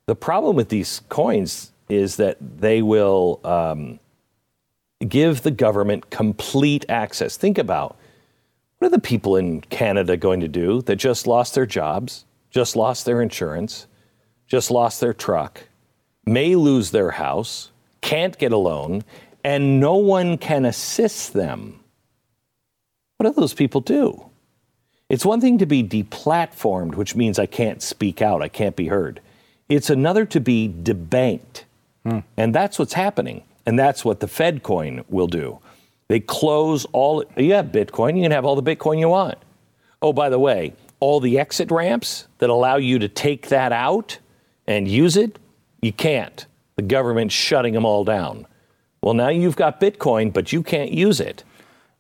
[0.06, 4.00] The problem with these coins is that they will um,
[5.08, 7.38] give the government complete access.
[7.38, 7.98] Think about
[8.80, 12.76] what are the people in Canada going to do that just lost their jobs, just
[12.76, 13.88] lost their insurance,
[14.48, 15.66] just lost their truck,
[16.26, 19.04] may lose their house, can't get a loan,
[19.44, 21.80] and no one can assist them?
[23.18, 24.26] What do those people do?
[25.10, 28.88] It's one thing to be deplatformed, which means I can't speak out, I can't be
[28.88, 29.20] heard.
[29.68, 31.64] It's another to be debanked.
[32.06, 32.20] Hmm.
[32.38, 33.44] And that's what's happening.
[33.66, 35.60] And that's what the Fed coin will do.
[36.10, 39.38] They close all, you have Bitcoin, you can have all the Bitcoin you want.
[40.02, 44.18] Oh, by the way, all the exit ramps that allow you to take that out
[44.68, 45.38] and use it,
[45.82, 46.46] you can't.
[46.76, 48.48] The government's shutting them all down.
[49.02, 51.44] Well, now you've got Bitcoin, but you can't use it.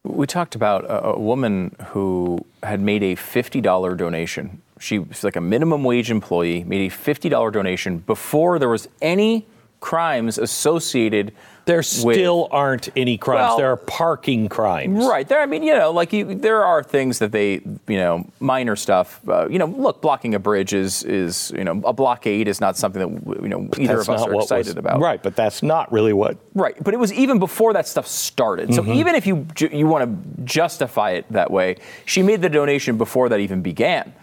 [0.03, 4.61] We talked about a, a woman who had made a $50 donation.
[4.79, 9.45] She was like a minimum wage employee, made a $50 donation before there was any
[9.79, 11.33] crimes associated
[11.65, 13.49] There with- still aren't any crimes.
[13.49, 15.05] Well- there are parking crimes.
[15.05, 18.25] Right there, I mean, you know, like you, there are things that they, you know,
[18.39, 19.21] minor stuff.
[19.27, 22.75] Uh, you know, look, blocking a bridge is, is, you know, a blockade is not
[22.75, 24.99] something that you know either of us are excited was, about.
[24.99, 26.37] Right, but that's not really what.
[26.55, 28.73] Right, but it was even before that stuff started.
[28.73, 32.49] So even if you ju- you want to justify it that way, she made the
[32.49, 34.13] donation before that even began.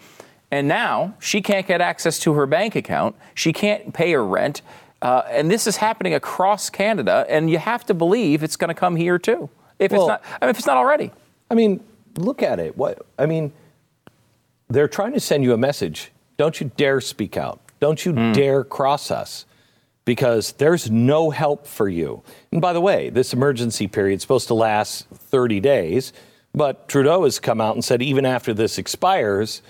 [0.50, 3.16] And now she can't get access to her bank account.
[3.34, 4.62] She can't pay her rent.
[5.02, 8.74] Uh, and this is happening across Canada, and you have to believe it's going to
[8.74, 9.48] come here too.
[9.78, 11.10] If Well- it's not, I mean, if it's not already.
[11.50, 11.80] I mean,
[12.16, 12.76] look at it.
[12.76, 13.52] What I mean,
[14.68, 16.12] they're trying to send you a message.
[16.38, 17.60] Don't you dare speak out.
[17.78, 19.44] Don't you dare cross us,
[20.06, 22.22] because there's no help for you.
[22.50, 26.12] And by the way, this emergency period is supposed to last 30 days,
[26.54, 29.60] but Trudeau has come out and said even after this expires.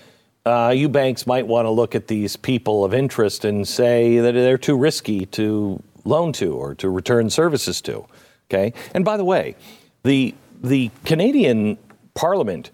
[0.47, 4.31] Uh, you banks might want to look at these people of interest and say that
[4.31, 8.05] they're too risky to loan to or to return services to.
[8.49, 8.71] Okay.
[8.93, 9.55] And by the way,
[10.03, 10.33] the
[10.63, 11.77] the Canadian
[12.13, 12.71] Parliament,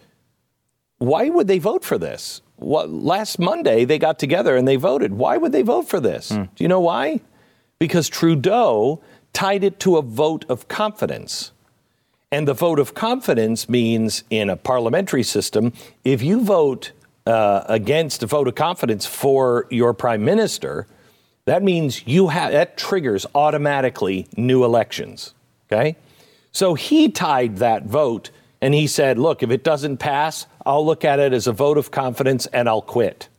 [1.00, 2.42] why would they vote for this?
[2.58, 5.14] What, last Monday they got together and they voted.
[5.14, 6.30] Why would they vote for this?
[6.30, 7.22] Do you know why?
[7.80, 9.02] Because Trudeau
[9.34, 11.52] tied it to a vote of confidence.
[12.32, 16.92] And the vote of confidence means in a parliamentary system, if you vote
[17.26, 20.88] uh, against a vote of confidence for your prime minister,
[21.46, 25.34] that means you have that triggers automatically new elections.
[25.72, 25.96] Okay,
[26.52, 28.30] so he tied that vote
[28.62, 31.78] and he said, "Look, if it doesn't pass, I'll look at it as a vote
[31.78, 33.30] of confidence and I'll quit."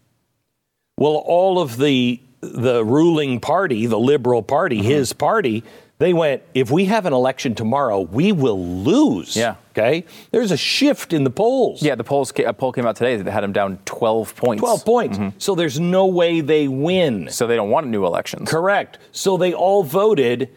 [0.99, 4.88] Well, all of the the ruling party, the Liberal Party, Mm-hmm.
[4.88, 5.64] his party,
[5.99, 9.35] they went, if we have an election tomorrow, we will lose.
[9.35, 9.55] Yeah.
[9.76, 10.04] Okay?
[10.30, 11.82] There's a shift in the polls.
[11.82, 14.60] Yeah, the polls a poll came out today that had him down 12 points.
[14.60, 15.18] 12 points.
[15.18, 15.38] Mm-hmm.
[15.38, 17.28] So there's no way they win.
[17.30, 18.48] So they don't want new elections.
[18.48, 18.98] Correct.
[19.10, 20.50] So they all voted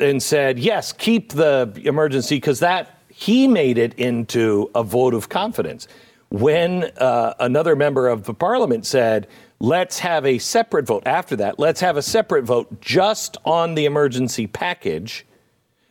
[0.00, 5.28] and said, yes, keep the emergency because that he made it into a vote of
[5.28, 5.88] confidence.
[6.30, 9.28] When uh, another member of the parliament said,
[9.60, 13.84] let's have a separate vote after that, let's have a separate vote just on the
[13.84, 15.26] emergency package,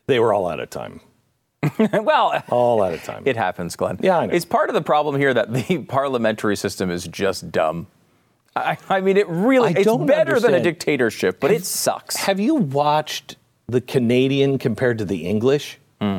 [0.07, 0.99] they were all out of time.
[1.93, 3.23] well, All out of time.
[3.25, 3.99] it happens, Glenn.
[4.01, 4.33] Yeah, I know.
[4.33, 7.87] It's part of the problem here that the parliamentary system is just dumb.
[8.55, 12.17] I, I mean, it really, I it's better than a dictatorship, but it sucks.
[12.17, 15.77] Have you watched the Canadian compared to the English?
[16.01, 16.17] Hmm.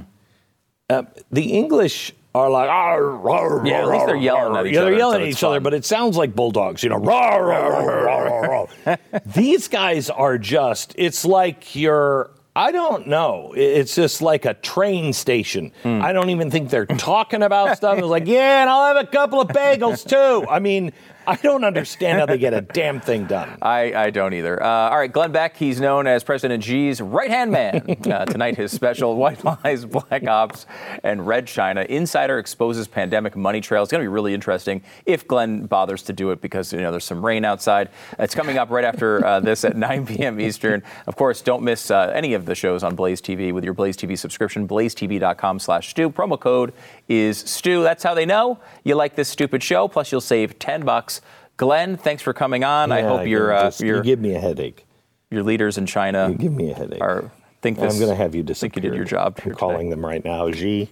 [0.88, 4.72] Uh, the English are like, "Arr, rawr, Yeah, at least they're yelling rawr." at each
[4.74, 6.98] yeah, other, they're yelling so at each other, but it sounds like bulldogs, you know.
[6.98, 13.06] "Rawr, rawr, rawr, rawr, rawr, rawr." These guys are just, it's like you're, I don't
[13.06, 13.54] know.
[13.56, 15.72] It's just like a train station.
[15.82, 16.02] Hmm.
[16.02, 17.96] I don't even think they're talking about stuff.
[17.96, 20.46] It's like, yeah, and I'll have a couple of bagels too.
[20.48, 20.92] I mean,
[21.26, 23.56] I don't understand how they get a damn thing done.
[23.62, 24.62] I, I don't either.
[24.62, 27.96] Uh, all right, Glenn Beck, he's known as President Xi's right hand man.
[28.12, 30.66] Uh, tonight, his special White Lies, Black Ops,
[31.02, 33.82] and Red China Insider exposes pandemic money trail.
[33.82, 36.90] It's going to be really interesting if Glenn bothers to do it because you know
[36.90, 37.90] there's some rain outside.
[38.18, 40.40] It's coming up right after uh, this at 9 p.m.
[40.40, 40.82] Eastern.
[41.06, 43.96] Of course, don't miss uh, any of the shows on Blaze TV with your Blaze
[43.96, 44.66] TV subscription.
[44.66, 46.10] BlazeTV.com slash Stu.
[46.10, 46.72] Promo code
[47.20, 47.82] is Stu.
[47.82, 49.88] That's how they know you like this stupid show.
[49.88, 51.20] Plus, you'll save 10 bucks.
[51.56, 52.90] Glenn, thanks for coming on.
[52.92, 54.86] I hope your you uh, your you give me a headache.
[55.30, 57.00] your leaders in China You give me a headache.
[57.02, 58.70] are think I'm going to have you disappear.
[58.70, 59.40] Think you did your job.
[59.40, 60.50] Here calling them right now.
[60.50, 60.88] Xi,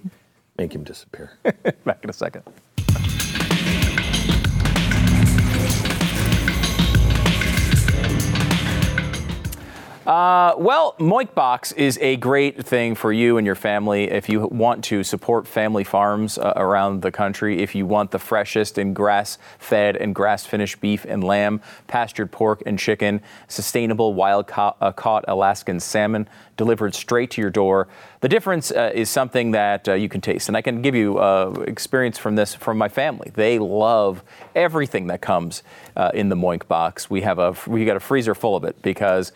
[0.56, 1.32] make him disappear.
[1.84, 2.42] Back in a second.
[10.10, 14.82] Uh, well, Moinkbox is a great thing for you and your family if you want
[14.82, 17.62] to support family farms uh, around the country.
[17.62, 22.76] If you want the freshest and grass-fed and grass-finished beef and lamb, pastured pork and
[22.76, 27.86] chicken, sustainable wild-caught uh, caught Alaskan salmon delivered straight to your door.
[28.18, 31.18] The difference uh, is something that uh, you can taste, and I can give you
[31.18, 33.30] uh, experience from this from my family.
[33.32, 34.24] They love
[34.56, 35.62] everything that comes
[36.14, 37.08] in the Moink box.
[37.08, 39.30] We have a we got a freezer full of it because.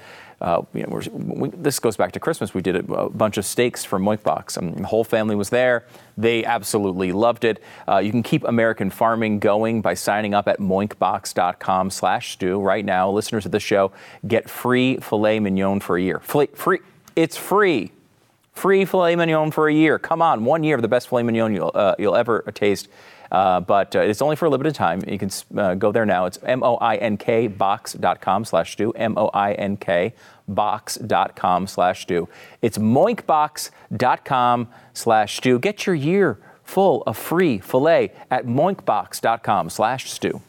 [0.45, 2.53] Uh, you know, we, this goes back to Christmas.
[2.53, 4.59] We did a, a bunch of steaks from Moink Box.
[4.59, 5.87] and the whole family was there.
[6.19, 7.63] They absolutely loved it.
[7.89, 12.61] Uh, you can keep American farming going by signing up at moinkbox.com slash Stu.
[12.61, 13.91] Right now, listeners of this show
[14.29, 16.21] get free filet mignon for a year.
[16.21, 16.81] Free, free.
[17.17, 17.93] It's free.
[18.53, 19.99] Free filet mignon for a year.
[19.99, 22.89] Come on, one year of the best filet mignon you'll, uh, you'll ever taste.
[23.35, 25.03] Uh, but uh, it's only for a limited time.
[25.09, 26.27] You can uh, go there now.
[26.27, 28.93] It's M-O-I-N-K box.com slash Stu.
[28.93, 30.15] M-O-I-N-K
[30.49, 32.29] box.com slash Stu.
[32.63, 35.59] It's moinkbox.com slash Stu.
[35.59, 40.41] Get your year full of free filet at moinkbox.com slash Stu.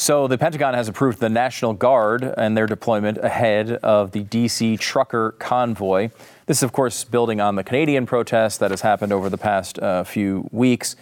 [0.00, 4.78] So the Pentagon has approved the National Guard and their deployment ahead of the DC
[4.78, 6.08] trucker convoy.
[6.46, 9.78] This is, of course, building on the Canadian protest that has happened over the past
[9.78, 10.96] uh, few weeks.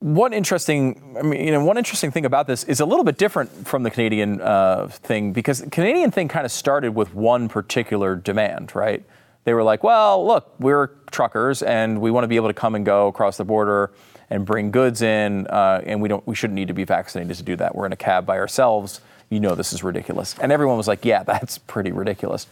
[0.00, 3.18] One interesting, I mean, you know, one interesting thing about this is a little bit
[3.18, 7.50] different from the Canadian uh, thing because the Canadian thing kind of started with one
[7.50, 9.04] particular demand, right?
[9.44, 12.74] They were like, well, look, we're truckers and we want to be able to come
[12.74, 13.90] and go across the border
[14.30, 17.42] and bring goods in, uh, and we don't, we shouldn't need to be vaccinated to
[17.42, 17.74] do that.
[17.74, 19.02] We're in a cab by ourselves.
[19.28, 20.34] You know, this is ridiculous.
[20.40, 22.46] And everyone was like, yeah, that's pretty ridiculous.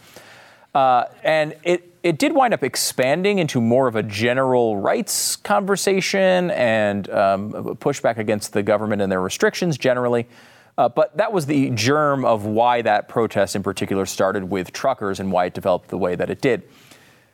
[0.75, 6.51] Uh, and it, it did wind up expanding into more of a general rights conversation
[6.51, 10.27] and um, pushback against the government and their restrictions generally.
[10.77, 15.19] Uh, but that was the germ of why that protest in particular started with truckers
[15.19, 16.63] and why it developed the way that it did.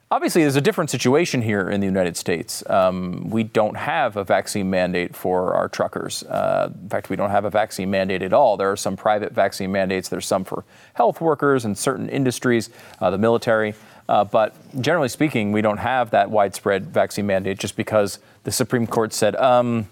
[0.10, 2.64] Obviously, there's a different situation here in the United States.
[2.70, 6.22] Um, we don't have a vaccine mandate for our truckers.
[6.24, 8.56] Uh, in fact, we don't have a vaccine mandate at all.
[8.56, 10.08] There are some private vaccine mandates.
[10.08, 12.70] There's some for health workers and certain industries,
[13.02, 13.74] uh, the military.
[14.08, 18.86] Uh, but generally speaking, we don't have that widespread vaccine mandate just because the Supreme
[18.86, 19.88] Court said, um,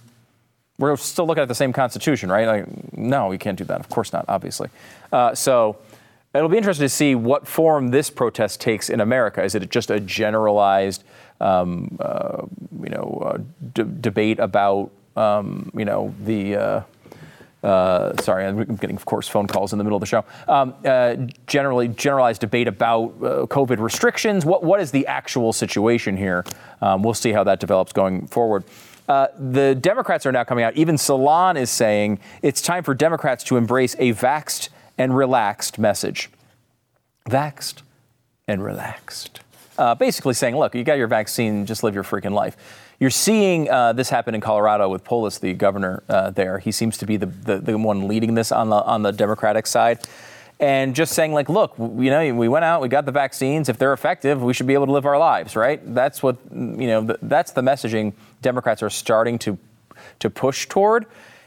[0.77, 2.47] we're still looking at the same Constitution, right?
[2.47, 3.79] Like, no, we can't do that.
[3.79, 4.69] Of course not, obviously.
[5.11, 5.77] Uh, so
[6.33, 9.43] it'll be interesting to see what form this protest takes in America.
[9.43, 11.03] Is it just a generalized,
[11.39, 12.43] um, uh,
[12.81, 13.37] you know, uh,
[13.73, 16.83] d- debate about, um, you know, the
[17.63, 20.25] uh, sorry, I'm getting, of course, phone calls in the middle of the show.
[20.47, 21.15] Um, uh,
[21.47, 24.45] generally, generalized debate about uh, COVID restrictions.
[24.45, 26.43] What what is the actual situation here?
[26.81, 28.65] Um, we'll see how that develops going forward.
[29.07, 30.75] Uh, the Democrats are now coming out.
[30.75, 36.29] Even Salon is saying it's time for Democrats to embrace a vaxed and relaxed message.
[37.29, 37.81] Vaxed
[38.47, 39.39] and relaxed.
[39.77, 42.55] Uh, basically saying, look, you got your vaccine, just live your freaking life.
[42.99, 46.59] You're seeing uh, this happen in Colorado with Polis, the governor uh, there.
[46.59, 49.67] He seems to be the, the, the one leading this on the on the Democratic
[49.67, 49.99] side.
[50.59, 53.67] and just saying like, look, you know, we went out, we got the vaccines.
[53.69, 55.81] If they're effective, we should be able to live our lives, right?
[55.93, 57.17] That's what you know.
[57.21, 59.57] That's the messaging Democrats are starting to
[60.19, 61.05] to push toward.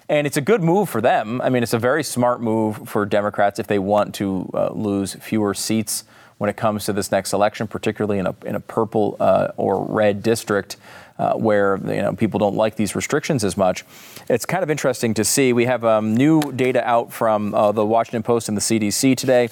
[0.08, 1.40] And it's a good move for them.
[1.40, 5.14] I mean, it's a very smart move for Democrats if they want to uh, lose
[5.14, 6.04] fewer seats
[6.38, 9.84] when it comes to this next election, particularly in a, in a purple uh, or
[9.84, 10.76] red district.
[11.18, 13.84] Uh, where you know people don't like these restrictions as much.
[14.28, 15.54] It's kind of interesting to see.
[15.54, 19.48] We have um, new data out from uh, the Washington Post and the CDC today.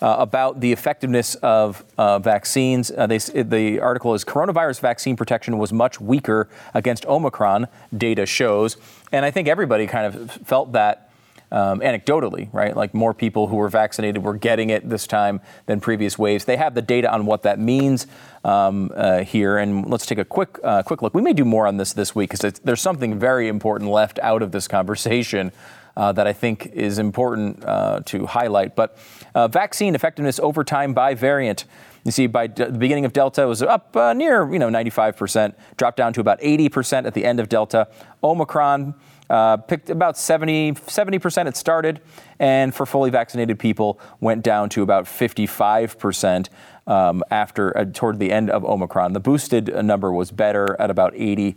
[0.00, 2.90] Uh, about the effectiveness of uh, vaccines.
[2.90, 8.76] Uh, they, the article is coronavirus vaccine protection was much weaker against Omicron, data shows.
[9.12, 11.11] And I think everybody kind of felt that
[11.52, 12.74] um, anecdotally, right?
[12.74, 16.46] Like more people who were vaccinated were getting it this time than previous waves.
[16.46, 18.06] They have the data on what that means
[18.44, 21.14] um, uh, here, and let's take a quick uh, quick look.
[21.14, 24.42] We may do more on this this week because there's something very important left out
[24.42, 25.52] of this conversation.
[25.94, 28.74] Uh, that I think is important uh, to highlight.
[28.74, 28.96] But
[29.34, 31.66] uh, vaccine effectiveness over time by variant.
[32.04, 34.70] You see, by d- the beginning of Delta, it was up uh, near you know
[34.70, 37.88] 95%, dropped down to about 80% at the end of Delta.
[38.24, 38.94] Omicron
[39.32, 42.02] uh, picked about 70, 70% it started,
[42.38, 46.48] and for fully vaccinated people, went down to about 55%
[46.86, 49.14] um, after uh, toward the end of Omicron.
[49.14, 51.56] The boosted number was better at about 80%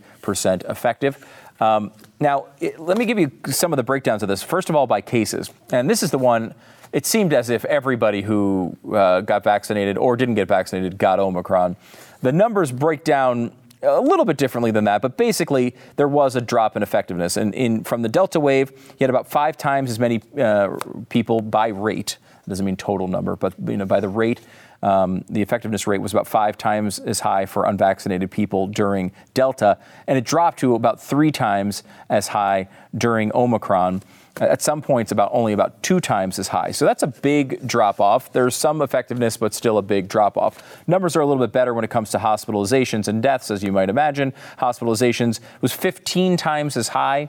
[0.70, 1.26] effective.
[1.60, 4.42] Um, now, it, let me give you some of the breakdowns of this.
[4.42, 5.50] First of all, by cases.
[5.70, 6.54] And this is the one,
[6.92, 11.76] it seemed as if everybody who uh, got vaccinated or didn't get vaccinated got Omicron.
[12.22, 13.52] The numbers break down
[13.82, 17.36] a little bit differently than that, but basically there was a drop in effectiveness.
[17.36, 20.76] And in, from the Delta wave, you had about five times as many uh,
[21.08, 22.18] people by rate.
[22.46, 24.40] It doesn't mean total number, but you know by the rate.
[24.82, 29.78] Um, the effectiveness rate was about five times as high for unvaccinated people during Delta,
[30.06, 34.02] and it dropped to about three times as high during Omicron
[34.40, 36.70] at some points about only about two times as high.
[36.70, 38.32] So that's a big drop off.
[38.32, 40.82] There's some effectiveness, but still a big drop off.
[40.86, 43.72] Numbers are a little bit better when it comes to hospitalizations and deaths, as you
[43.72, 44.32] might imagine.
[44.58, 47.28] Hospitalizations was 15 times as high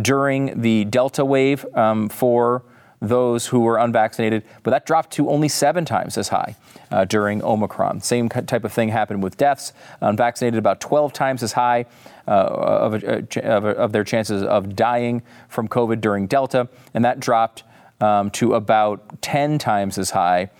[0.00, 2.64] during the Delta wave um, for
[3.00, 6.56] those who were unvaccinated, but that dropped to only seven times as high
[6.92, 8.00] uh, during Omicron.
[8.02, 9.72] Same type of thing happened with deaths.
[10.00, 11.86] Unvaccinated about 12 times as high
[12.28, 17.04] uh, of, a, of, a, of, their chances of dying from COVID during Delta, and
[17.04, 17.64] that dropped
[18.00, 20.50] um, to about 10 times as high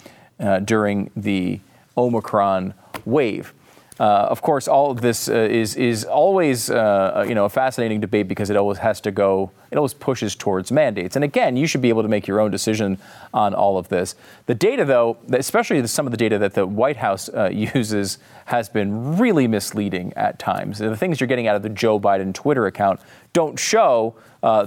[0.40, 1.60] uh, during the
[1.96, 2.74] Omicron
[3.04, 3.52] wave.
[4.00, 6.74] Uh, of course, all of this uh, is is always uh,
[7.16, 9.50] uh, you know a fascinating debate because it always has to go.
[9.70, 11.14] It always pushes towards mandates.
[11.14, 12.98] And again, you should be able to make your own decision
[13.34, 14.14] on all of this.
[14.46, 18.68] The data, though, especially some of the data that the White House uh, uses, has
[18.68, 20.78] been really misleading at times.
[20.78, 23.00] The things you're getting out of the Joe Biden Twitter account
[23.32, 24.14] don't show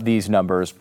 [0.01, 0.73] these numbers.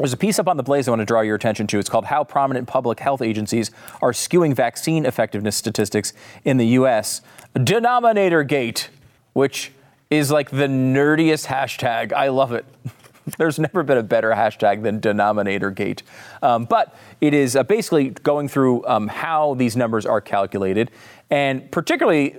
[0.00, 1.78] There's a piece up on the Blaze I want to draw your attention to.
[1.78, 3.70] It's called How Prominent Public Health Agencies
[4.00, 7.20] Are Skewing Vaccine Effectiveness Statistics in the U.S.
[7.52, 8.88] Denominator Gate,
[9.34, 9.72] which
[10.08, 12.14] is like the nerdiest hashtag.
[12.14, 12.64] I love it.
[13.36, 16.02] There's never been a better hashtag than Denominator Gate.
[16.40, 20.90] Um, but it is uh, basically going through um, how these numbers are calculated
[21.28, 22.36] and particularly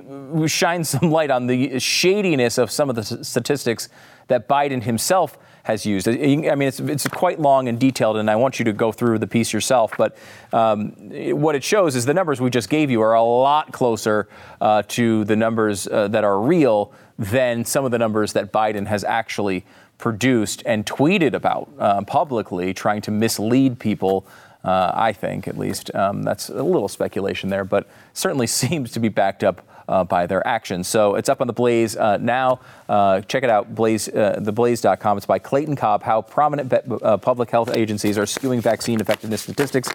[0.47, 3.87] shine some light on the shadiness of some of the statistics
[4.29, 6.07] that Biden himself has used.
[6.07, 9.19] I mean, it's, it's quite long and detailed, and I want you to go through
[9.19, 9.93] the piece yourself.
[9.97, 10.17] But
[10.53, 10.91] um,
[11.39, 14.27] what it shows is the numbers we just gave you are a lot closer
[14.59, 18.87] uh, to the numbers uh, that are real than some of the numbers that Biden
[18.87, 19.65] has actually
[19.97, 24.25] produced and tweeted about uh, publicly, trying to mislead people.
[24.63, 25.89] Uh, I think, at least.
[25.95, 30.25] Um, that's a little speculation there, but certainly seems to be backed up uh, by
[30.25, 30.87] their actions.
[30.87, 32.59] So it's up on the Blaze uh, now.
[32.89, 35.17] Uh, check it out, Blaze, uh, theblaze.com.
[35.17, 36.03] It's by Clayton Cobb.
[36.03, 39.89] How prominent be- uh, public health agencies are skewing vaccine effectiveness statistics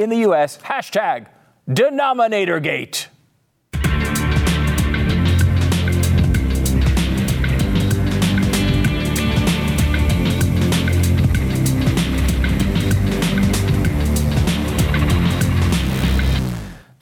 [0.00, 0.58] in the U.S.
[0.58, 1.26] Hashtag
[1.72, 3.08] Denominator Gate.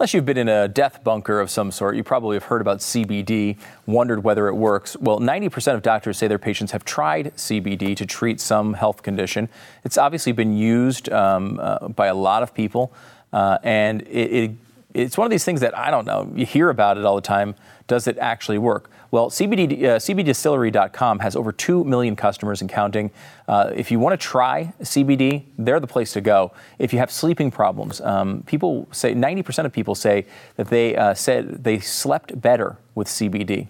[0.01, 2.79] Unless you've been in a death bunker of some sort, you probably have heard about
[2.79, 4.97] CBD, wondered whether it works.
[4.97, 9.51] Well, 90% of doctors say their patients have tried CBD to treat some health condition.
[9.85, 12.95] It's obviously been used um, uh, by a lot of people,
[13.35, 14.51] uh, and it, it,
[14.95, 16.33] it's one of these things that I don't know.
[16.35, 17.55] You hear about it all the time.
[17.87, 18.91] Does it actually work?
[19.13, 23.11] Well, CBD, uh, CBDistillery.com has over 2 million customers and counting.
[23.49, 26.53] Uh, if you want to try CBD, they're the place to go.
[26.79, 31.15] If you have sleeping problems, um, people say 90% of people say that they uh,
[31.15, 33.67] said they slept better with CBD.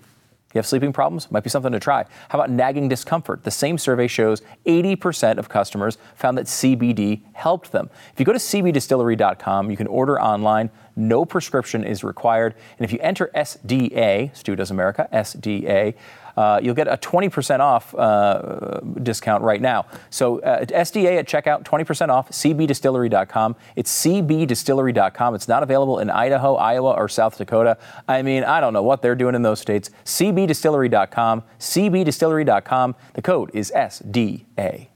[0.53, 1.31] You have sleeping problems?
[1.31, 2.05] Might be something to try.
[2.29, 3.45] How about nagging discomfort?
[3.45, 7.89] The same survey shows 80% of customers found that CBD helped them.
[8.13, 10.71] If you go to cbdistillery.com, you can order online.
[10.97, 12.57] No prescription is required.
[12.79, 15.95] And if you enter SDA, Stu Does America, SDA,
[16.37, 19.87] uh, you'll get a 20% off uh, discount right now.
[20.11, 23.57] So uh, SDA at checkout, 20% off, cbdistillery.com.
[23.77, 25.35] It's cbdistillery.com.
[25.35, 27.79] It's not available in Idaho, Iowa, or South Dakota.
[28.09, 29.91] I mean, I don't know what they're doing in those states.
[30.05, 32.95] cbdistillery.com, cbdistillery.com.
[33.15, 34.89] The code is SDA.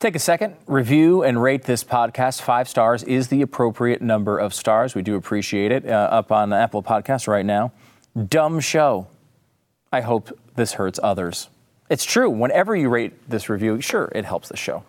[0.00, 2.40] Take a second, review and rate this podcast.
[2.40, 4.94] Five stars is the appropriate number of stars.
[4.94, 5.84] We do appreciate it.
[5.84, 7.72] Uh, up on the Apple Podcasts right now.
[8.16, 9.06] Dumb show.
[9.92, 11.48] I hope this hurts others.
[11.88, 12.28] It's true.
[12.28, 14.84] Whenever you rate this review, sure, it helps the show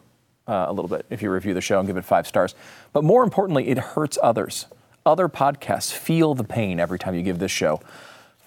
[0.47, 2.55] uh, a little bit if you review the show and give it five stars.
[2.91, 4.65] But more importantly, it hurts others.
[5.05, 7.81] Other podcasts feel the pain every time you give this show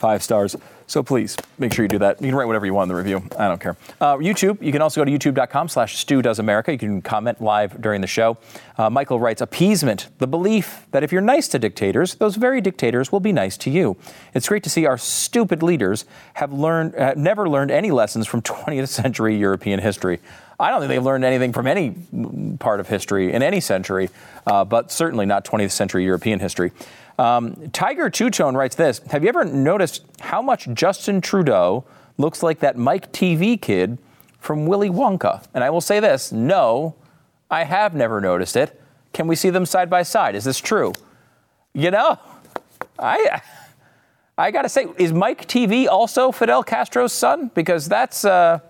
[0.03, 0.57] five stars.
[0.89, 2.21] So please make sure you do that.
[2.21, 3.23] You can write whatever you want in the review.
[3.39, 3.77] I don't care.
[4.01, 6.73] Uh, YouTube, you can also go to youtube.com slash Stu Does America.
[6.73, 8.37] You can comment live during the show.
[8.77, 13.13] Uh, Michael writes, appeasement, the belief that if you're nice to dictators, those very dictators
[13.13, 13.97] will be nice to you.
[14.35, 18.43] It's great to see our stupid leaders have learned, uh, never learned any lessons from
[18.43, 20.19] 20th century European history.
[20.59, 21.95] I don't think they've learned anything from any
[22.59, 24.11] part of history in any century,
[24.47, 26.73] uh, but certainly not 20th century European history.
[27.19, 31.85] Um, Tiger Two Tone writes this Have you ever noticed how much Justin Trudeau
[32.19, 33.99] looks like that Mike Teavee kid
[34.39, 35.45] from Willy Wonka?
[35.55, 36.95] And I will say this no,
[37.51, 38.81] I have never noticed it.
[39.13, 40.35] Can we see them side by side?
[40.35, 40.93] Is this true?
[41.75, 42.19] You know,
[42.99, 43.41] I.
[44.39, 47.51] I gotta say, is Mike Teavee also Fidel Castro's son?
[47.55, 48.61] Because that's, uh,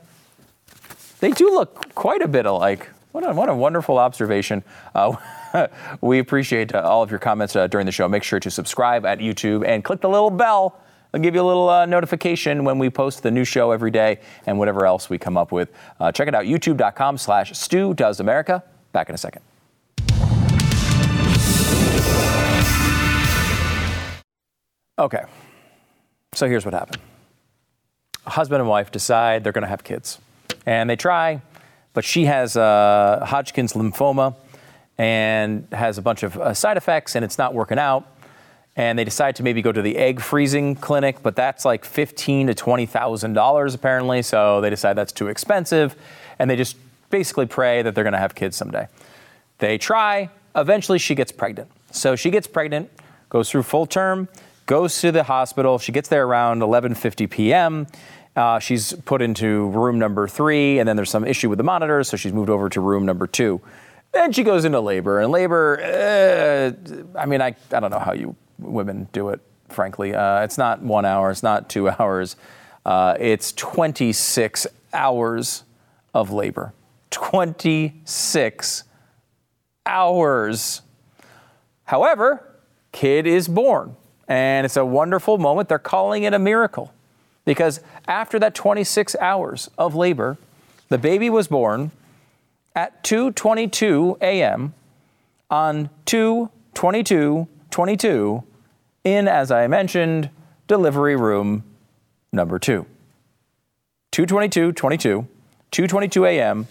[1.20, 2.90] they do look quite a bit alike.
[3.12, 4.64] What a, what a wonderful observation.
[4.94, 5.16] Uh,
[6.00, 8.08] we appreciate uh, all of your comments uh, during the show.
[8.08, 10.80] Make sure to subscribe at YouTube and click the little bell.
[11.12, 14.20] I'll give you a little uh, notification when we post the new show every day
[14.46, 15.70] and whatever else we come up with.
[16.00, 18.64] Uh, check it out, youtube.com slash Stu Does America.
[18.92, 19.42] Back in a second.
[24.98, 25.24] Okay,
[26.32, 27.02] so here's what happened.
[28.24, 30.18] A husband and wife decide they're going to have kids.
[30.64, 31.42] And they try,
[31.94, 34.34] but she has uh, Hodgkin's lymphoma
[34.98, 38.06] and has a bunch of uh, side effects and it's not working out.
[38.74, 42.46] And they decide to maybe go to the egg freezing clinic, but that's like fifteen
[42.46, 44.22] to twenty thousand dollars apparently.
[44.22, 45.94] So they decide that's too expensive,
[46.38, 46.76] and they just
[47.10, 48.88] basically pray that they're going to have kids someday.
[49.58, 50.30] They try.
[50.56, 51.70] Eventually, she gets pregnant.
[51.90, 52.90] So she gets pregnant,
[53.28, 54.28] goes through full term,
[54.64, 55.78] goes to the hospital.
[55.78, 57.86] She gets there around 11:50 p.m.
[58.34, 62.08] Uh, she's put into room number three, and then there's some issue with the monitors,
[62.08, 63.60] so she's moved over to room number two.
[64.12, 68.12] Then she goes into labor, and labor, uh, I mean, I, I don't know how
[68.12, 70.14] you women do it, frankly.
[70.14, 72.36] Uh, it's not one hour, it's not two hours,
[72.86, 75.64] uh, it's 26 hours
[76.14, 76.72] of labor.
[77.10, 78.84] 26
[79.84, 80.82] hours.
[81.84, 82.56] However,
[82.92, 85.68] kid is born, and it's a wonderful moment.
[85.68, 86.92] They're calling it a miracle
[87.44, 90.38] because after that 26 hours of labor,
[90.88, 91.90] the baby was born
[92.74, 94.74] at 2:22 a.m.
[95.50, 98.44] on 2:22:22
[99.04, 100.30] in as I mentioned
[100.68, 101.64] delivery room
[102.32, 102.86] number 2.
[104.12, 105.26] 2:22:22
[105.70, 106.66] 2:22 a.m.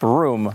[0.00, 0.54] room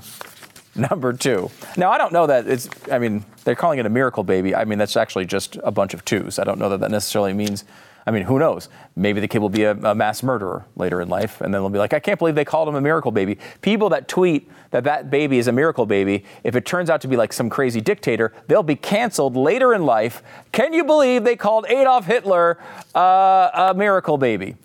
[0.75, 1.49] number 2.
[1.77, 4.55] Now I don't know that it's I mean they're calling it a miracle baby.
[4.55, 6.39] I mean that's actually just a bunch of twos.
[6.39, 7.65] I don't know that that necessarily means
[8.05, 8.69] I mean, who knows?
[8.95, 11.69] Maybe the kid will be a, a, mass murderer later in life, and then they'll
[11.69, 13.37] be like, I can't believe they called him a miracle baby.
[13.61, 17.07] People that tweet that that baby is a miracle baby, if it turns out to
[17.07, 20.23] be like some crazy dictator, they'll be canceled later in life.
[20.51, 22.57] Can you believe they called Adolf Hitler
[22.95, 24.55] uh, a miracle baby?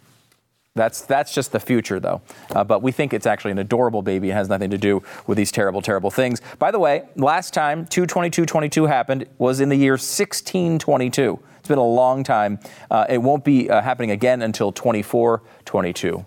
[0.76, 2.20] That's, that's just the future, though.
[2.54, 4.30] Uh, but we think it's actually an adorable baby.
[4.30, 6.42] It has nothing to do with these terrible, terrible things.
[6.58, 11.40] By the way, last time 22222 happened was in the year 1622.
[11.66, 12.60] It's been a long time.
[12.88, 16.24] Uh, it won't be uh, happening again until 2422.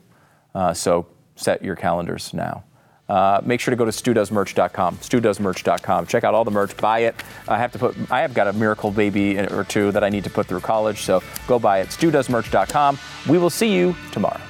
[0.54, 2.66] Uh, so set your calendars now.
[3.08, 4.98] Uh, make sure to go to studoesmerch.com.
[4.98, 6.08] Studoesmerch.com.
[6.08, 6.76] Check out all the merch.
[6.76, 7.16] Buy it.
[7.48, 7.96] I have to put.
[8.12, 11.04] I have got a miracle baby or two that I need to put through college.
[11.04, 11.88] So go buy it.
[11.88, 13.00] Studoesmerch.com.
[13.30, 14.42] We will see you tomorrow.